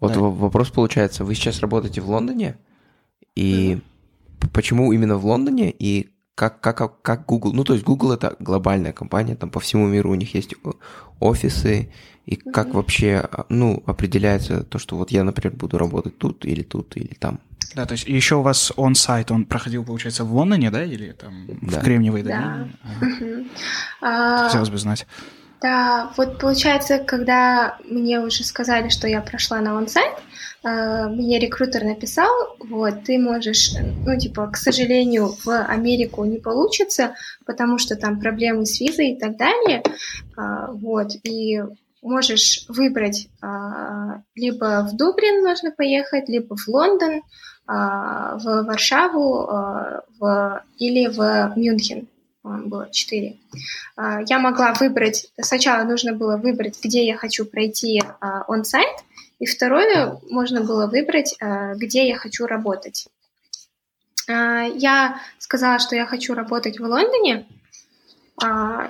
[0.00, 0.20] вот Да.
[0.20, 2.56] во- вопрос получается, вы сейчас работаете в Лондоне,
[3.34, 3.82] и п-
[4.52, 8.92] почему именно в Лондоне, и как, как, как Google, ну то есть Google это глобальная
[8.92, 10.54] компания, там по всему миру у них есть
[11.20, 11.88] офисы,
[12.26, 12.76] и как Мгм.
[12.76, 17.14] вообще, а, ну, определяется то, что вот я, например, буду работать тут или тут или
[17.20, 17.38] там.
[17.74, 21.46] Да, то есть еще у вас он-сайт, он проходил, получается, в Лондоне, да, или там
[21.62, 21.80] Да.
[21.80, 22.28] в Кремниевой Да.
[22.30, 22.72] долине?
[22.82, 23.06] Ага.
[23.06, 23.48] Мгм.
[24.00, 25.06] А, Хотелось бы знать.
[25.64, 30.12] Да, вот получается, когда мне уже сказали, что я прошла на онсайт,
[30.62, 33.70] э, мне рекрутер написал, вот, ты можешь,
[34.04, 37.14] ну, типа, к сожалению, в Америку не получится,
[37.46, 39.82] потому что там проблемы с визой и так далее,
[40.36, 41.62] А, вот, и
[42.02, 47.22] можешь выбрать а, либо в Дублин можно поехать, либо в Лондон,
[47.66, 49.48] в Варшаву
[50.18, 52.08] в, или в Мюнхен.
[52.44, 53.38] Было четыре.
[53.96, 58.94] А, Я могла выбрать, сначала нужно было выбрать, где я хочу пройти а, он-сайт,
[59.38, 63.08] и второе, можно было выбрать, а, где я хочу работать.
[64.26, 67.46] Я сказала, что я хочу работать в Лондоне,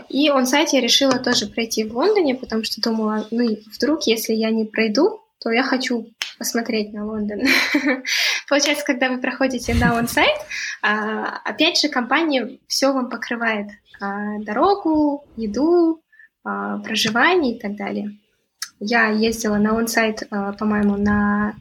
[0.09, 4.53] и он-сайт я решила тоже пройти в Лондоне, потому что думала, ну, вдруг, если я
[4.53, 6.07] не пройду, то я хочу
[6.39, 7.41] посмотреть на Лондон.
[8.49, 10.37] Получается, когда вы проходите на он-сайт,
[10.83, 13.69] а, опять же, компания все вам покрывает.
[14.01, 16.03] А, Дорогу, еду,
[16.45, 18.19] а, проживание и так далее.
[18.81, 21.55] Я ездила на он-сайт, по-моему, на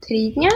[0.00, 0.50] три дня.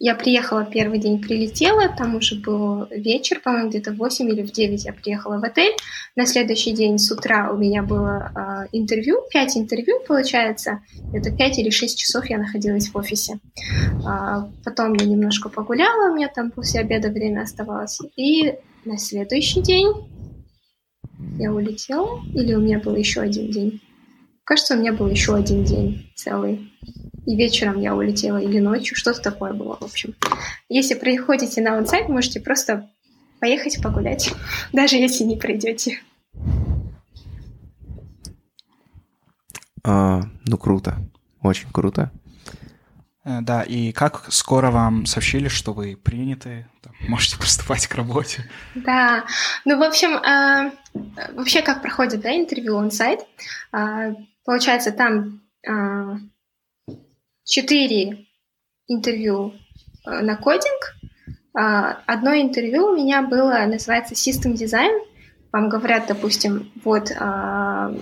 [0.00, 4.50] Я приехала первый день, прилетела, там уже был вечер, по-моему, где-то в 8 или в
[4.50, 5.72] 9 я приехала в отель.
[6.16, 10.80] На следующий день с утра у меня было а, интервью, 5 интервью, получается.
[11.12, 13.38] Это 5 или 6 часов я находилась в офисе.
[14.04, 18.00] А, потом я немножко погуляла, у меня там после обеда время оставалось.
[18.16, 19.92] И на следующий день
[21.38, 23.80] я улетела, или у меня был еще один день?
[24.44, 26.70] Кажется, у меня был еще один день целый.
[27.26, 30.14] И вечером я улетела, или ночью, что-то такое было, в общем.
[30.68, 32.90] Если приходите на онсайт, можете просто
[33.40, 34.32] поехать погулять,
[34.72, 36.00] даже если не придете.
[39.82, 40.96] А, ну, круто,
[41.42, 42.10] очень круто.
[43.24, 48.44] Э, Да, и как скоро вам сообщили, что вы приняты, там, можете приступать к работе?
[48.74, 49.24] Да,
[49.64, 50.72] ну, в общем, а,
[51.34, 53.20] вообще, как проходит, да, интервью онсайт,
[53.72, 54.14] а,
[54.44, 56.18] получается, там а,
[57.44, 58.26] четыре
[58.88, 59.54] интервью
[60.04, 60.94] а, на кодинг,
[61.56, 64.98] А, одно интервью у меня было, называется System Design,
[65.52, 67.94] вам говорят, допустим, вот, а,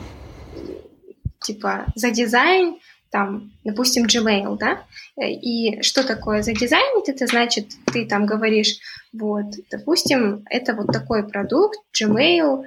[1.38, 2.78] типа, за дизайн,
[3.10, 4.84] там, допустим, Gmail, да,
[5.22, 7.10] и что такое задизайнить?
[7.10, 8.78] Это значит, ты там говоришь,
[9.12, 12.64] вот, допустим, это вот такой продукт, Gmail,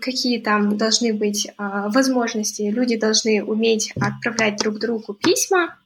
[0.00, 2.62] какие там должны быть а, возможности.
[2.62, 5.76] Люди должны уметь отправлять друг другу письма.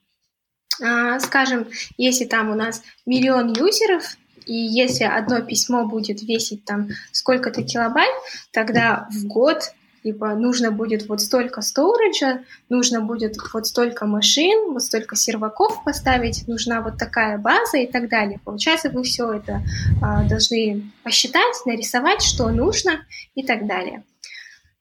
[0.82, 1.66] А, скажем,
[1.96, 4.16] если там у нас миллион юзеров,
[4.46, 8.14] и если одно письмо будет весить там сколько-то килобайт,
[8.52, 9.72] тогда в год
[10.04, 16.46] типа нужно будет вот столько сториджа, нужно будет вот столько машин, вот столько серваков поставить,
[16.46, 18.38] нужна вот такая база и так далее.
[18.44, 19.62] Получается, вы все это
[20.02, 23.00] а, должны посчитать, нарисовать, что нужно
[23.34, 24.04] и так далее.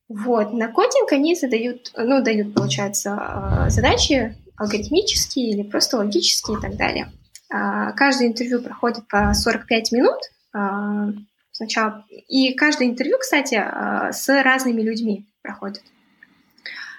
[0.09, 6.61] Вот, на кодинг они задают, ну, дают, получается, а, задачи алгоритмические или просто логические и
[6.61, 7.11] так далее.
[7.49, 10.19] А, Каждое интервью проходит по 45 минут,
[10.53, 11.07] а,
[11.53, 12.05] сначала.
[12.27, 15.83] И каждое интервью, кстати, а, с разными людьми проходит.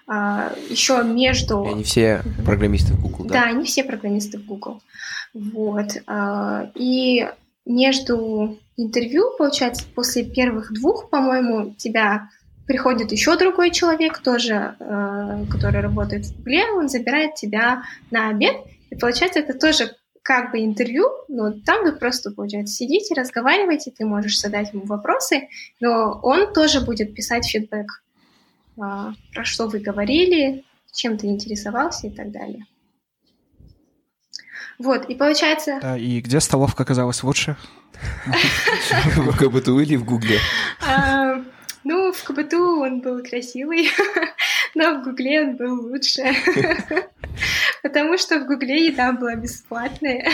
[0.06, 1.64] А, Еще между...
[1.64, 3.42] И они все программисты в Google, Да, да?
[3.48, 4.82] они все программисты в Google.
[5.34, 5.88] Вот.
[6.06, 7.28] а, И
[7.66, 12.28] между интервью, получается, после первых двух, по-моему, тебя
[12.66, 18.56] приходит еще другой человек, тоже, э, который работает в Гугле, он забирает тебя на обед,
[18.90, 19.94] и получается, это тоже
[20.24, 25.48] как бы интервью, но там вы просто, получается, сидите, разговариваете, ты можешь задать ему вопросы,
[25.80, 28.02] но он тоже будет писать фидбэк,
[28.80, 32.64] а, про что вы говорили, чем ты интересовался и так далее.
[34.78, 35.78] Вот, и получается...
[35.82, 37.56] Да, и где столовка оказалась лучше?
[38.24, 40.38] В КБТУ или в Гугле?
[40.88, 41.36] а,
[41.84, 43.90] ну, в КБТУ он был красивый,
[44.74, 46.34] но в Гугле он был лучше.
[47.84, 50.26] Потому что в Гугле еда была бесплатная.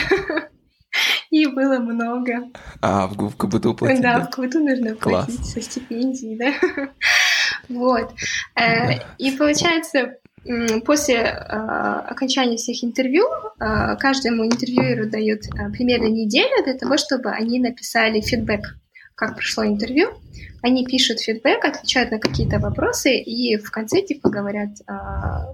[1.29, 2.49] И было много.
[2.81, 4.19] А, в, в КБТУ платить, да?
[4.19, 4.25] да?
[4.25, 5.25] в КБТУ нужно Класс.
[5.25, 6.53] платить со стипендии, да.
[7.69, 8.13] Вот.
[8.55, 10.15] Э, И получается,
[10.85, 11.55] после э,
[12.07, 13.25] окончания всех интервью,
[13.59, 18.77] э, каждому интервьюеру дают э, примерно неделю для того, чтобы они написали фидбэк,
[19.21, 20.09] как прошло интервью.
[20.63, 24.93] Они пишут фидбэк, отвечают на какие-то вопросы и в конце типа говорят, э,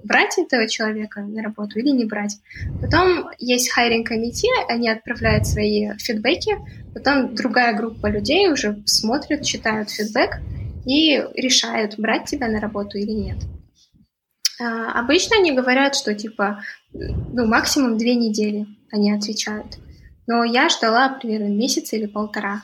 [0.05, 2.37] брать этого человека на работу или не брать.
[2.81, 6.55] Потом есть хайринг комитет, они отправляют свои фидбэки,
[6.93, 10.39] потом другая группа людей уже смотрят, читают фидбэк
[10.85, 13.37] и решают, брать тебя на работу или нет.
[14.61, 16.63] А, Обычно они говорят, что типа,
[16.93, 19.77] ну, максимум две недели они отвечают.
[20.25, 22.61] Но я ждала примерно месяц или полтора.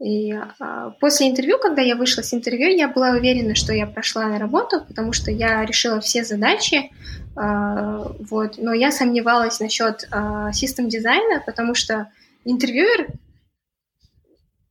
[0.00, 4.26] И а, после интервью, когда я вышла с интервью, я была уверена, что я прошла
[4.28, 6.92] на работу, потому что я решила все задачи,
[7.34, 8.58] а, вот.
[8.58, 12.10] Но я сомневалась насчет а, систем дизайна, потому что
[12.44, 13.08] интервьюер,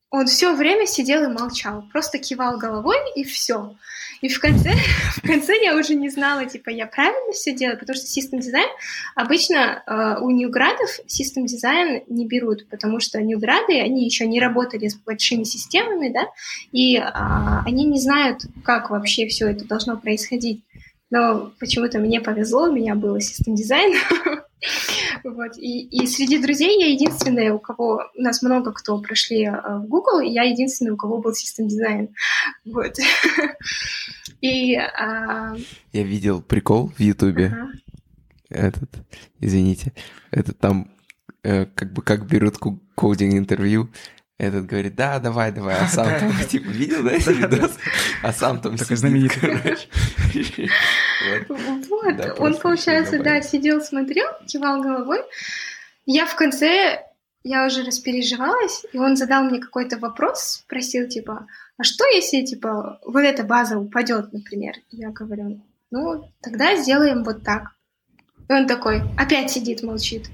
[0.09, 3.75] он все время сидел и молчал, просто кивал головой и все.
[4.21, 4.71] И в конце,
[5.17, 8.69] в конце я уже не знала, типа, я правильно все делаю, потому что систем дизайн
[9.15, 14.87] обычно э, у ньюградов систем дизайн не берут, потому что ньюграды, они еще не работали
[14.87, 16.27] с большими системами, да,
[16.71, 20.63] и а, они не знают, как вообще все это должно происходить.
[21.09, 23.93] Но почему-то мне повезло, у меня был систем дизайн.
[25.23, 25.55] Вот.
[25.57, 28.01] И, и среди друзей я единственная, у кого...
[28.15, 31.67] У нас много кто прошли э, в Google, и я единственная, у кого был систем
[31.67, 32.09] дизайн.
[32.65, 32.95] Вот.
[34.41, 34.75] И...
[34.75, 35.55] а,
[35.93, 37.47] Я видел прикол в Ютубе.
[37.47, 37.67] ага.
[38.49, 38.89] Этот,
[39.39, 39.93] извините,
[40.31, 40.89] этот там
[41.43, 43.89] э, как бы как берут ку- кодинг-интервью,
[44.39, 47.71] этот говорит, да, давай, давай, а сам там, типа, видел, да, этот видос?
[48.23, 49.77] А сам там Такой сидит, знаменитый.
[51.49, 51.87] Вот.
[51.87, 55.19] Вот, Да, он, получается, да, сидел, смотрел, кивал головой.
[56.05, 57.03] Я в конце,
[57.43, 61.47] я уже распереживалась, и он задал мне какой-то вопрос, спросил, типа,
[61.77, 64.75] а что если, типа, вот эта база упадет, например?
[64.89, 65.61] Я говорю,
[65.91, 67.71] ну, тогда сделаем вот так.
[68.49, 70.29] И он такой, опять сидит, молчит.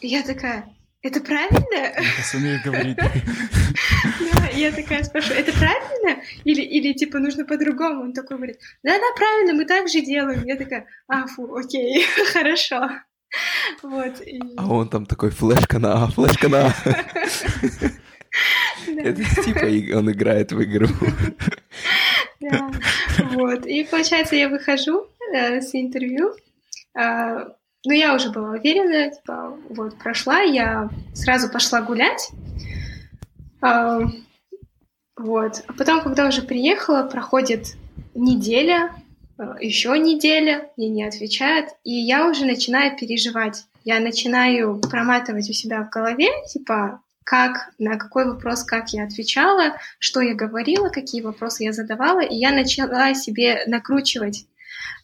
[0.00, 0.68] И я такая,
[1.02, 1.60] это правильно?
[1.70, 2.98] Я сумею говорить.
[4.60, 6.22] Я такая спрашиваю, это правильно?
[6.44, 8.02] Или, или типа нужно по-другому?
[8.02, 10.44] Он такой говорит, да-да, правильно, мы так же делаем.
[10.44, 12.90] Я такая, а, фу, окей, хорошо.
[13.82, 14.20] Вот.
[14.20, 16.74] и- А он там такой, флешка на А, флешка на А.
[18.86, 20.88] Это типа он играет в игру.
[22.40, 22.70] да.
[23.32, 23.66] Вот.
[23.66, 26.32] И получается, я выхожу э, с интервью.
[26.94, 27.48] А,
[27.84, 32.30] ну, я уже была уверена, типа, вот, прошла, я сразу пошла гулять.
[33.62, 34.00] А,
[35.20, 35.62] вот.
[35.66, 37.74] А потом, когда уже приехала, проходит
[38.14, 38.90] неделя,
[39.60, 43.64] еще неделя, мне не отвечают, и я уже начинаю переживать.
[43.84, 49.76] Я начинаю проматывать у себя в голове, типа, как, на какой вопрос, как я отвечала,
[49.98, 54.46] что я говорила, какие вопросы я задавала, и я начала себе накручивать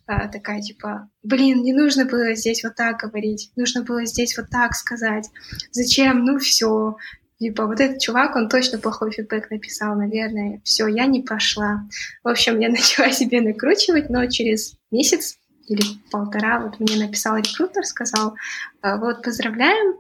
[0.07, 4.49] а, такая типа, блин, не нужно было здесь вот так говорить, нужно было здесь вот
[4.51, 5.29] так сказать,
[5.73, 6.97] зачем, ну все,
[7.39, 11.89] типа, вот этот чувак, он точно плохой фидбэк написал, наверное, все, я не пошла.
[12.23, 17.85] В общем, я начала себе накручивать, но через месяц или полтора вот мне написал рекрутер,
[17.85, 18.35] сказал,
[18.83, 19.97] «А, вот, поздравляем,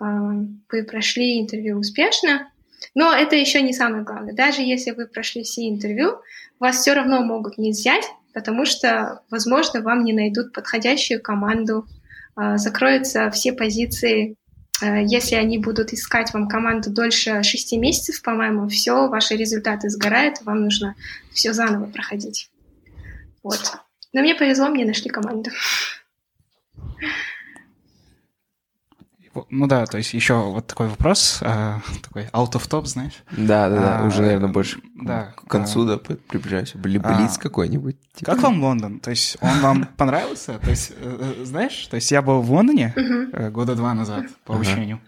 [0.00, 0.32] а,
[0.70, 2.50] вы прошли интервью успешно,
[2.94, 4.34] но это еще не самое главное.
[4.34, 6.20] Даже если вы прошли все интервью,
[6.60, 11.86] вас все равно могут не взять, потому что, возможно, вам не найдут подходящую команду,
[12.36, 14.36] а, закроются все позиции.
[14.80, 20.42] А, Если они будут искать вам команду дольше 6 месяцев, по-моему, все, ваши результаты сгорают,
[20.42, 20.94] вам нужно
[21.32, 22.50] все заново проходить.
[23.42, 23.60] Вот.
[24.12, 25.50] Но мне повезло, мне нашли команду.
[29.50, 33.22] Ну да, то есть еще вот такой вопрос, а, такой out of top, знаешь?
[33.30, 35.86] Да, да, да, А, уже, наверное, больше да, к концу, а.
[35.86, 36.74] да, при- приближаюсь.
[36.74, 37.16] Бли- А.
[37.16, 37.96] Блиц какой-нибудь.
[38.14, 38.32] типа.
[38.32, 39.00] Как вам Лондон?
[39.00, 40.58] То есть он вам понравился?
[40.58, 44.24] То есть, э, э, знаешь, то есть я был в Лондоне э, года два назад
[44.44, 45.00] по обучению.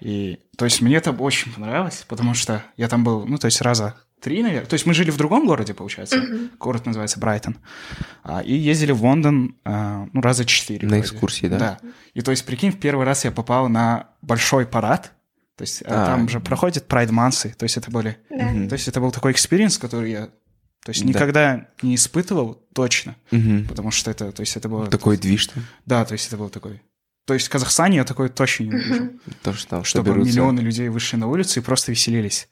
[0.00, 3.60] И, то есть мне это очень понравилось, потому что я там был, ну, то есть
[3.60, 4.66] раза три, наверное.
[4.66, 6.16] То есть мы жили в другом городе, получается.
[6.18, 6.50] Мгм.
[6.58, 7.58] Город называется Брайтон.
[8.22, 10.86] А, и ездили в Лондон, а, ну, раза четыре.
[10.86, 11.02] На вроде.
[11.02, 11.58] экскурсии, да?
[11.58, 11.78] Да.
[12.14, 15.12] И то есть, прикинь, в первый раз я попал на большой парад.
[15.56, 16.06] То есть а, А.
[16.06, 17.54] там же проходят pride month ы.
[17.58, 18.16] То есть это были...
[18.30, 18.44] Да.
[18.46, 18.68] Мгм.
[18.68, 20.26] То есть это был такой experience, который я...
[20.84, 21.08] То есть Да.
[21.08, 23.66] никогда не испытывал точно, Мгм.
[23.68, 24.86] потому что это, то есть это было...
[24.86, 25.64] Такой движ там.
[25.84, 26.80] Да, то есть это был такой...
[27.26, 29.10] То есть в Казахстане я такой точно не увижу.
[29.42, 30.32] То, что Чтобы соберутся.
[30.32, 32.48] миллионы людей вышли на улицу и просто веселились.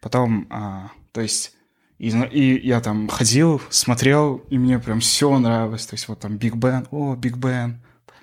[0.00, 1.54] Потом, а, то есть
[1.98, 5.86] И, и я там ходил, смотрел, и мне прям все нравилось.
[5.86, 7.80] То есть вот там Биг Бен, о, Биг Бен.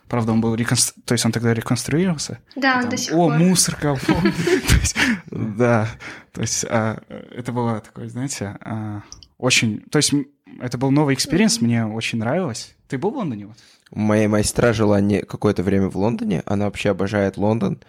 [0.07, 1.01] Правда, он был реконстру...
[1.05, 2.39] То есть он тогда реконструировался.
[2.55, 3.37] Да, он там, до сих О, пор.
[3.37, 3.97] мусорка.
[5.31, 5.89] Да.
[6.31, 9.01] То есть а, это было такое, знаете, а,
[9.37, 9.81] очень...
[9.91, 10.13] То есть
[10.61, 12.75] это был новый experience, мне очень нравилось.
[12.87, 13.47] Ты был в Лондоне?
[13.47, 13.57] Вот?
[13.91, 16.41] У моей сестра жила не какое-то время в Лондоне.
[16.45, 17.79] Она вообще обожает Лондон.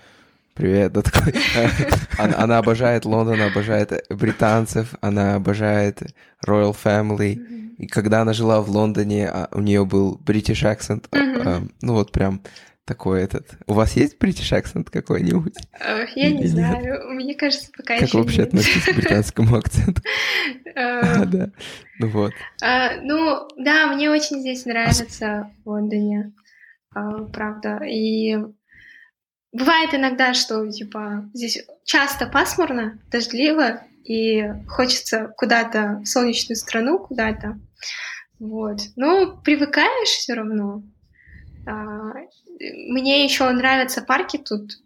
[0.59, 1.32] Привет, да такой.
[2.18, 6.02] Она, она обожает Лондон, обожает британцев, она обожает
[6.46, 7.34] Royal Family.
[7.78, 11.04] И когда она жила в Лондоне, а, у нее был British accent.
[11.12, 12.42] а, Ну вот прям
[12.84, 13.50] такой этот.
[13.68, 15.54] У вас есть British accent какой-нибудь?
[15.78, 16.50] Э, Я не Или нет?
[16.50, 18.48] знаю, мне кажется, пока Как еще вы вообще нет.
[18.48, 20.02] относитесь к британскому акценту?
[20.74, 21.50] Э, Да.
[22.00, 22.32] Ну вот.
[22.62, 26.32] А, ну, да, мне очень здесь нравится в Лондоне,
[26.94, 27.78] а, правда.
[27.84, 28.36] И
[29.59, 37.59] бывает иногда, что, типа, здесь часто пасмурно, дождливо, и хочется куда-то в солнечную страну, куда-то.
[38.38, 38.80] Вот.
[38.96, 40.82] Но привыкаешь все равно.
[41.66, 42.12] А,
[42.88, 44.78] Мне еще нравятся парки тут.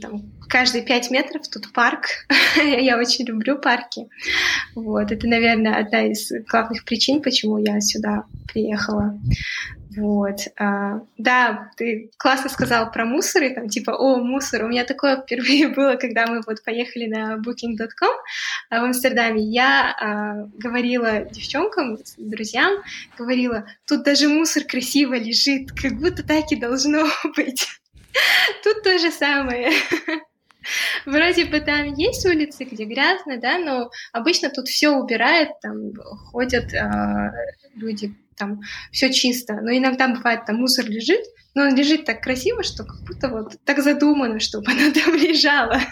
[0.00, 2.06] Там, каждые пять метров тут парк.
[2.56, 4.08] я очень люблю парки.
[4.74, 9.18] Вот, это, наверное, одна из главных причин, почему я сюда приехала.
[9.96, 10.40] Вот.
[10.58, 14.64] а, да, ты классно сказал про мусоры, там, типа, о, мусор.
[14.64, 18.16] У меня такое впервые было, когда мы вот поехали на booking.com
[18.70, 19.42] в Амстердаме.
[19.42, 22.82] Я а, говорила девчонкам, друзьям,
[23.16, 27.66] говорила, тут даже мусор красиво лежит, как будто так и должно быть.
[28.64, 29.70] Тут то же самое.
[31.06, 35.94] Вроде бы там есть улицы, где грязно, да, но обычно тут все убирают, там
[36.30, 37.30] ходят а,
[37.74, 38.60] люди, там
[38.92, 39.54] все чисто.
[39.60, 41.20] Но иногда бывает, там мусор лежит,
[41.54, 45.80] но он лежит так красиво, что как будто вот так задумано, чтобы она там лежала.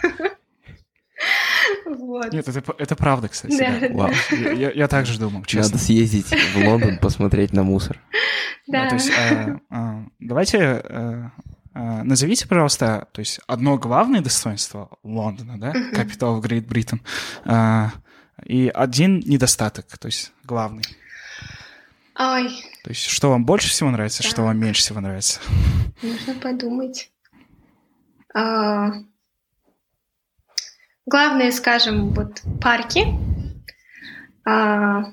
[1.85, 2.31] Вот.
[2.31, 3.57] Нет, это, это правда, кстати.
[3.57, 3.87] Да, да.
[3.89, 4.11] да, Вау.
[4.31, 5.71] Я, я- я также думал, честно.
[5.71, 7.99] Надо съездить в Лондон, посмотреть на мусор.
[8.67, 8.89] Да, Да.
[8.89, 11.29] то есть, э, э, давайте э,
[11.73, 15.71] э, назовите, пожалуйста, то есть одно главное достоинство Лондона, да.
[15.93, 16.99] Capital of Great Britain,
[17.45, 17.87] э,
[18.45, 20.83] и один недостаток, то есть главный.
[22.19, 22.49] Ой,
[22.83, 24.45] То есть что вам больше всего нравится, что Так.
[24.45, 25.39] вам меньше всего нравится.
[26.01, 27.11] нужно подумать.
[28.33, 28.91] А,
[31.05, 33.05] Главное, скажем, вот парки.
[34.45, 35.05] А,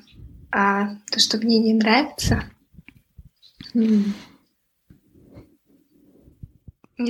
[0.51, 2.43] а то, что мне не нравится.
[3.75, 4.13] Не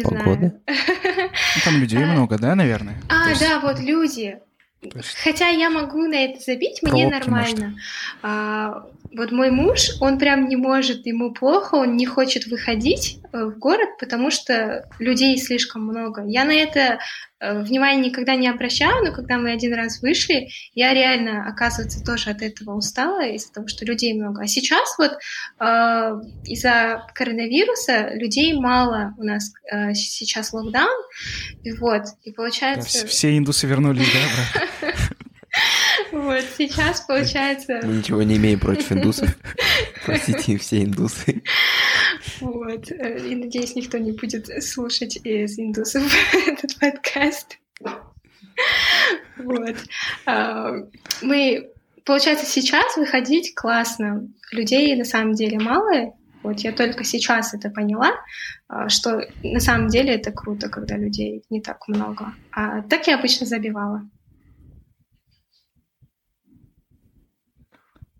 [0.02, 0.24] Погода?
[0.24, 0.60] знаю.
[1.56, 2.06] Ну, там людей А.
[2.06, 3.00] много, да, наверное?
[3.08, 4.38] А, есть- да, вот люди.
[4.82, 7.76] есть- Хотя я могу на это забить, мне нормально.
[8.22, 8.86] А,
[9.16, 13.58] вот мой муж, он прям не может, ему плохо, он не хочет выходить э, в
[13.58, 16.24] город, потому что людей слишком много.
[16.26, 16.98] Я на это
[17.38, 22.30] э, внимание никогда не обращаю, но когда мы один раз вышли, я реально, оказывается, тоже
[22.30, 24.42] от этого устала, из-за того, что людей много.
[24.42, 31.04] А сейчас вот э, из-за коронавируса людей мало у нас э, сейчас локдаун,
[31.62, 32.88] и вот, и да, получается...
[32.88, 34.08] все, все индусы вернулись,
[34.80, 34.88] да?
[36.24, 39.28] Вот сейчас получается, Мы ничего не имеем против индусов.
[40.06, 41.42] Простите, все индусы.
[42.40, 46.02] вот, э, и надеюсь, никто не будет слушать из индусов
[46.46, 47.58] этот подкаст.
[49.36, 49.76] Вот.
[50.24, 50.72] А,
[51.20, 51.70] Мы,
[52.06, 54.26] получается, сейчас выходить классно.
[54.50, 56.14] Людей на самом деле мало.
[56.42, 58.12] Вот я только сейчас это поняла,
[58.68, 62.32] а, что на самом деле это круто, когда людей не так много.
[62.50, 64.08] А так я обычно забивала.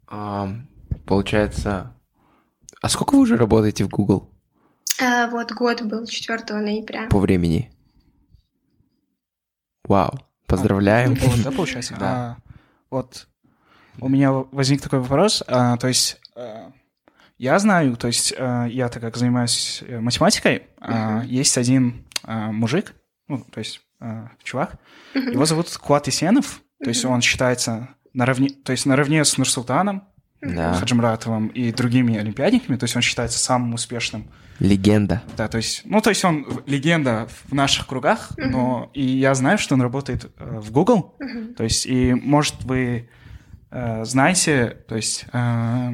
[0.08, 0.48] А,
[1.06, 1.94] Получается...
[2.80, 4.30] А сколько вы уже работаете в Google
[5.00, 7.06] А, Вот год был 4 ноября.
[7.08, 7.70] по времени?
[9.84, 10.18] Вау.
[10.46, 11.14] Поздравляем.
[11.14, 11.96] Вот, да, получается?
[11.98, 12.06] Да.
[12.12, 12.36] А,
[12.90, 13.28] вот
[14.00, 15.42] у меня возник такой вопрос.
[15.46, 16.72] а, то есть а,
[17.38, 21.26] я знаю, то есть а, я так как занимаюсь э, математикой, а, Мгм.
[21.28, 22.94] есть один а, мужик,
[23.28, 24.76] ну, то есть а, чувак,
[25.14, 25.32] Мгм.
[25.32, 27.14] его зовут Куат Исенов, то есть Мгм.
[27.14, 30.04] он считается наравне, то есть наравне с Нурсултаном,
[30.40, 30.74] Да.
[30.74, 34.26] Хаджимратовым и другими олимпиадниками, то есть он считается самым успешным
[34.60, 35.22] Легенда.
[35.38, 38.50] да, то есть, ну, то есть он легенда в наших кругах, Мгм.
[38.50, 41.54] но и я знаю, что он работает э, в Google, Мгм.
[41.54, 43.08] то есть, и, может, вы
[43.70, 45.92] э, знаете, то есть, э,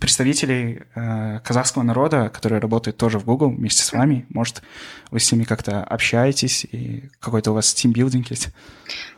[0.00, 4.62] представителей э, казахского народа, которые работают тоже в Google вместе с вами, может,
[5.10, 8.48] вы с ними как-то общаетесь, и какой-то у вас тимбилдинг есть?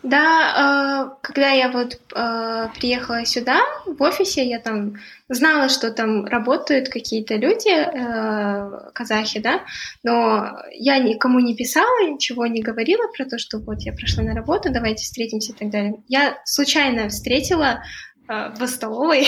[0.03, 4.95] Да, э, когда я вот э, приехала сюда, в офисе, я там
[5.29, 9.61] знала, что там работают какие-то люди, э, казахи, да,
[10.03, 14.35] но я никому не писала, ничего не говорила про то, что вот я пришла на
[14.35, 16.03] работу, давайте встретимся и так далее.
[16.09, 17.83] Я случайно встретила
[18.31, 19.27] в столовой.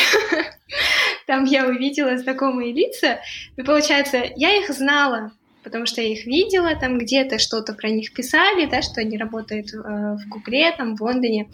[1.27, 3.20] Там я увидела знакомые лица,
[3.57, 5.33] и получается, я их знала,
[5.65, 9.73] потому что я их видела, там где-то что-то про них писали, да, что они работают
[9.73, 11.49] э, в Гугле, там в Лондоне.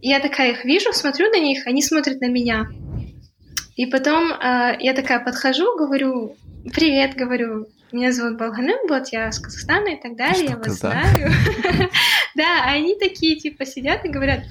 [0.00, 2.68] И я такая их вижу, смотрю на них, они смотрят на меня.
[3.76, 6.36] И потом э, я такая подхожу, говорю,
[6.72, 11.30] привет, говорю, меня зовут Балганым, вот я из Казахстана и так далее, я вас знаю.
[12.34, 14.44] Да, они такие, типа, сидят и говорят,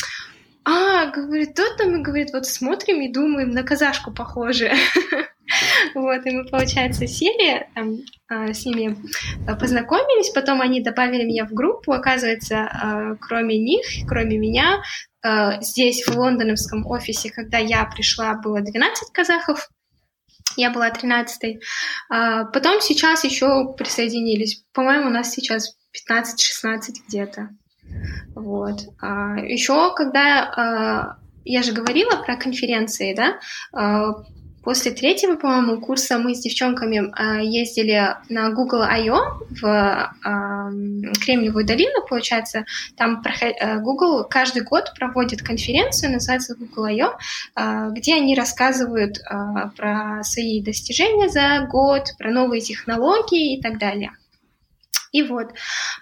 [0.70, 4.72] а, говорит, тот там, и говорит, вот смотрим и думаем, на казашку похоже.
[5.96, 8.98] Вот, и мы, получается, сели, там, а, с ними
[9.48, 14.82] а, познакомились, потом они добавили меня в группу, оказывается, а, кроме них, кроме меня,
[15.62, 19.70] здесь, в лондоновском офисе, когда я пришла, было 12 казахов,
[20.58, 21.62] я была 13-й.
[22.10, 24.66] Потом сейчас еще присоединились.
[24.74, 25.78] По-моему, у нас сейчас
[26.10, 27.50] 15-16 где-то.
[28.36, 28.82] Вот.
[29.02, 33.38] Еще когда я же говорила про конференции, да,
[34.68, 39.40] После третьего, по-моему, курса мы с девчонками э, ездили на Google I.O.
[39.50, 40.14] в
[41.24, 42.66] Кремниевую долину, получается.
[42.98, 43.24] Там.
[43.40, 49.20] Э, Google каждый год проводит конференцию, называется Google I.O., где они рассказывают
[49.78, 54.12] про свои достижения за год, про новые технологии и так далее.
[55.12, 55.54] И вот,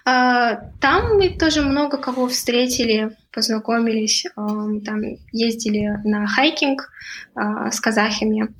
[0.04, 5.02] там мы тоже много кого встретили, познакомились, там
[5.32, 6.90] ездили на хайкинг
[7.34, 8.54] с казахами,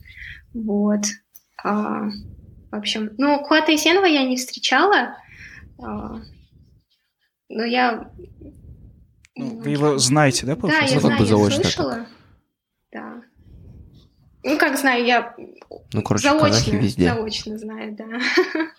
[0.55, 1.05] вот.
[1.63, 2.13] В
[2.71, 5.17] общем, ну, Куата Исенова я не встречала,
[5.79, 6.23] но
[7.49, 8.11] я...
[9.39, 10.95] Ну, вы его знаете, да, получается?
[10.95, 12.07] Да, я ну, знаю, я слышала.
[12.91, 13.23] Да.
[14.43, 15.35] Ну, как знаю, я
[15.93, 17.13] ну, короче, заочно, везде.
[17.13, 18.07] заочно знаю, да.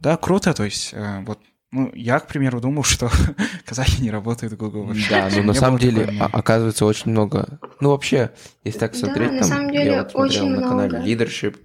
[0.00, 1.38] Да, круто, то есть, э, вот,
[1.72, 3.10] ну, я, к примеру, думал, что
[3.64, 5.08] казахи не работают в Google вообще.
[5.08, 7.58] Да, но на самом деле, такой, оказывается, очень много.
[7.80, 8.30] Ну, вообще,
[8.64, 11.56] если так смотреть, да, там, самом деле, я вот смотрел на канале Leadership.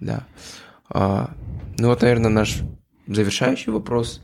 [0.00, 0.26] Да.
[0.90, 1.34] А,
[1.78, 2.58] ну, вот, наверное, наш
[3.06, 4.20] завершающий вопрос.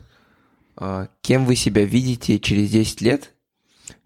[0.75, 3.33] А, кем вы себя видите через 10 лет?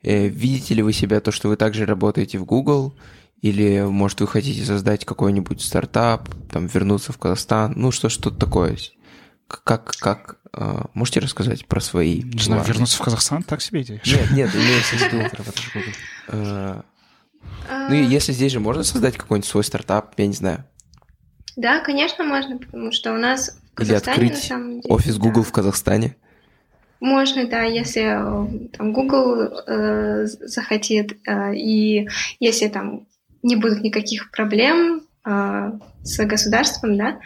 [0.01, 2.95] Э, видите ли вы себя то, что вы также работаете в Google?
[3.43, 8.77] Или, может, вы хотите создать какой-нибудь стартап, там, вернуться в Казахстан, ну, что что-то такое.
[9.49, 14.01] Как, как, э, можете рассказать про свои Не знаю, вернуться в Казахстан, так себе идея?
[14.05, 15.91] Нет, нет, имеется в виду.
[16.29, 16.81] Э,
[17.89, 20.63] ну, и если здесь же можно создать какой-нибудь свой стартап, я не знаю.
[21.57, 25.49] Да, конечно, можно, потому что у нас в Казахстане, Или открыть деле, офис Google да.
[25.49, 26.15] в Казахстане.
[27.01, 32.07] Можно, да, если э, там Google э, захотит, э, и
[32.39, 33.05] если там
[33.43, 35.71] не будут никаких проблем э,
[36.03, 37.19] с государством, да,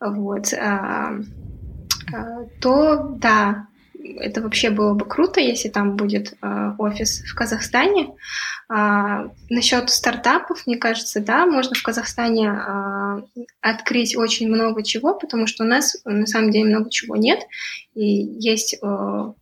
[0.00, 1.22] вот, э,
[2.12, 3.68] э, то да,
[4.20, 6.34] это вообще было бы круто, если там будет
[6.78, 8.14] офис в Казахстане.
[8.70, 13.22] А, насчет стартапов, мне кажется, да, можно в Казахстане а,
[13.62, 17.40] открыть очень много чего, потому что у нас на самом деле много чего нет,
[17.94, 19.32] и есть а,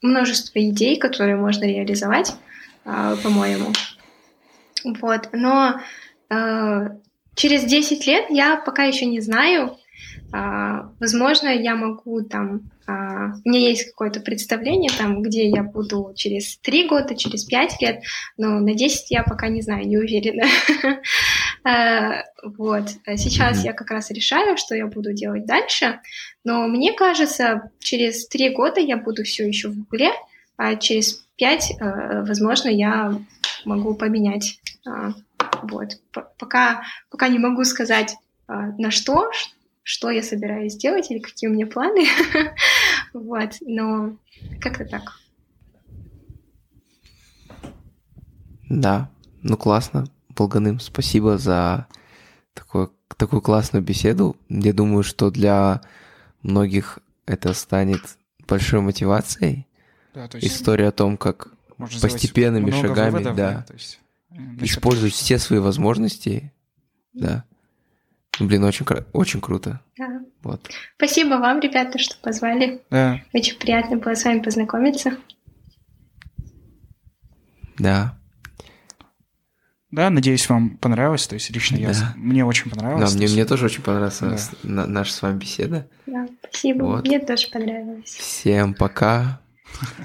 [0.00, 2.36] множество идей, которые можно реализовать,
[2.84, 3.72] а, по-моему.
[4.86, 5.80] Вот, но
[6.30, 6.88] э,
[7.34, 9.76] через 10 лет я пока еще не знаю.
[10.32, 12.70] Э, возможно, я могу там...
[12.86, 17.82] Э, у меня есть какое-то представление, там, где я буду через 3 года, через 5
[17.82, 18.02] лет,
[18.36, 20.44] но на 10 я пока не знаю, не уверена.
[22.44, 22.90] Вот.
[23.16, 25.98] Сейчас я как раз решаю, что я буду делать дальше,
[26.44, 30.12] но мне кажется, через 3 года я буду все еще в Гугле,
[30.56, 31.72] а через 5,
[32.22, 33.18] возможно, я
[33.66, 35.12] могу поменять а,
[35.62, 35.98] вот.
[36.38, 38.16] Пока, пока не могу сказать,
[38.46, 39.30] а, на что,
[39.82, 42.06] что я собираюсь сделать или какие у меня планы.
[43.12, 43.50] вот.
[43.60, 44.16] Но
[44.60, 45.12] как-то так.
[48.68, 49.10] Да,
[49.42, 50.06] ну классно.
[50.36, 51.86] Волганым, спасибо за
[52.52, 54.36] такую, такую классную беседу.
[54.48, 55.82] Я думаю, что для
[56.42, 58.02] многих это станет
[58.46, 59.66] большой мотивацией.
[60.14, 60.46] Да, есть...
[60.46, 63.98] История о том, как постепенными шагами, выводов, да, да есть
[64.60, 66.52] использовать все свои возможности,
[67.12, 67.44] да.
[68.38, 69.80] Блин, очень, очень круто.
[69.96, 70.20] Да.
[70.42, 70.68] Вот.
[70.96, 72.82] Спасибо вам, ребята, что позвали.
[72.90, 73.22] Да.
[73.32, 75.16] Очень приятно было с вами познакомиться.
[77.78, 78.18] Да.
[79.90, 81.26] Да, надеюсь, вам понравилось.
[81.26, 82.12] То есть лично я, да.
[82.16, 83.10] мне очень понравилось.
[83.10, 84.86] Да, мне, мне тоже очень понравилась да.
[84.86, 85.88] наша с вами беседа.
[86.04, 86.84] Да, спасибо.
[86.84, 87.06] Вот.
[87.06, 88.10] Мне тоже понравилось.
[88.10, 89.40] Всем пока.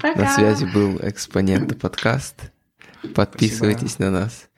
[0.00, 0.14] Пока.
[0.20, 2.52] На связи был экспонент подкаст.
[3.14, 4.10] Подписывайтесь Спасибо.
[4.10, 4.48] на нас.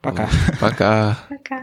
[0.00, 0.28] Пока.
[0.60, 1.18] Пока.
[1.28, 1.60] Пока.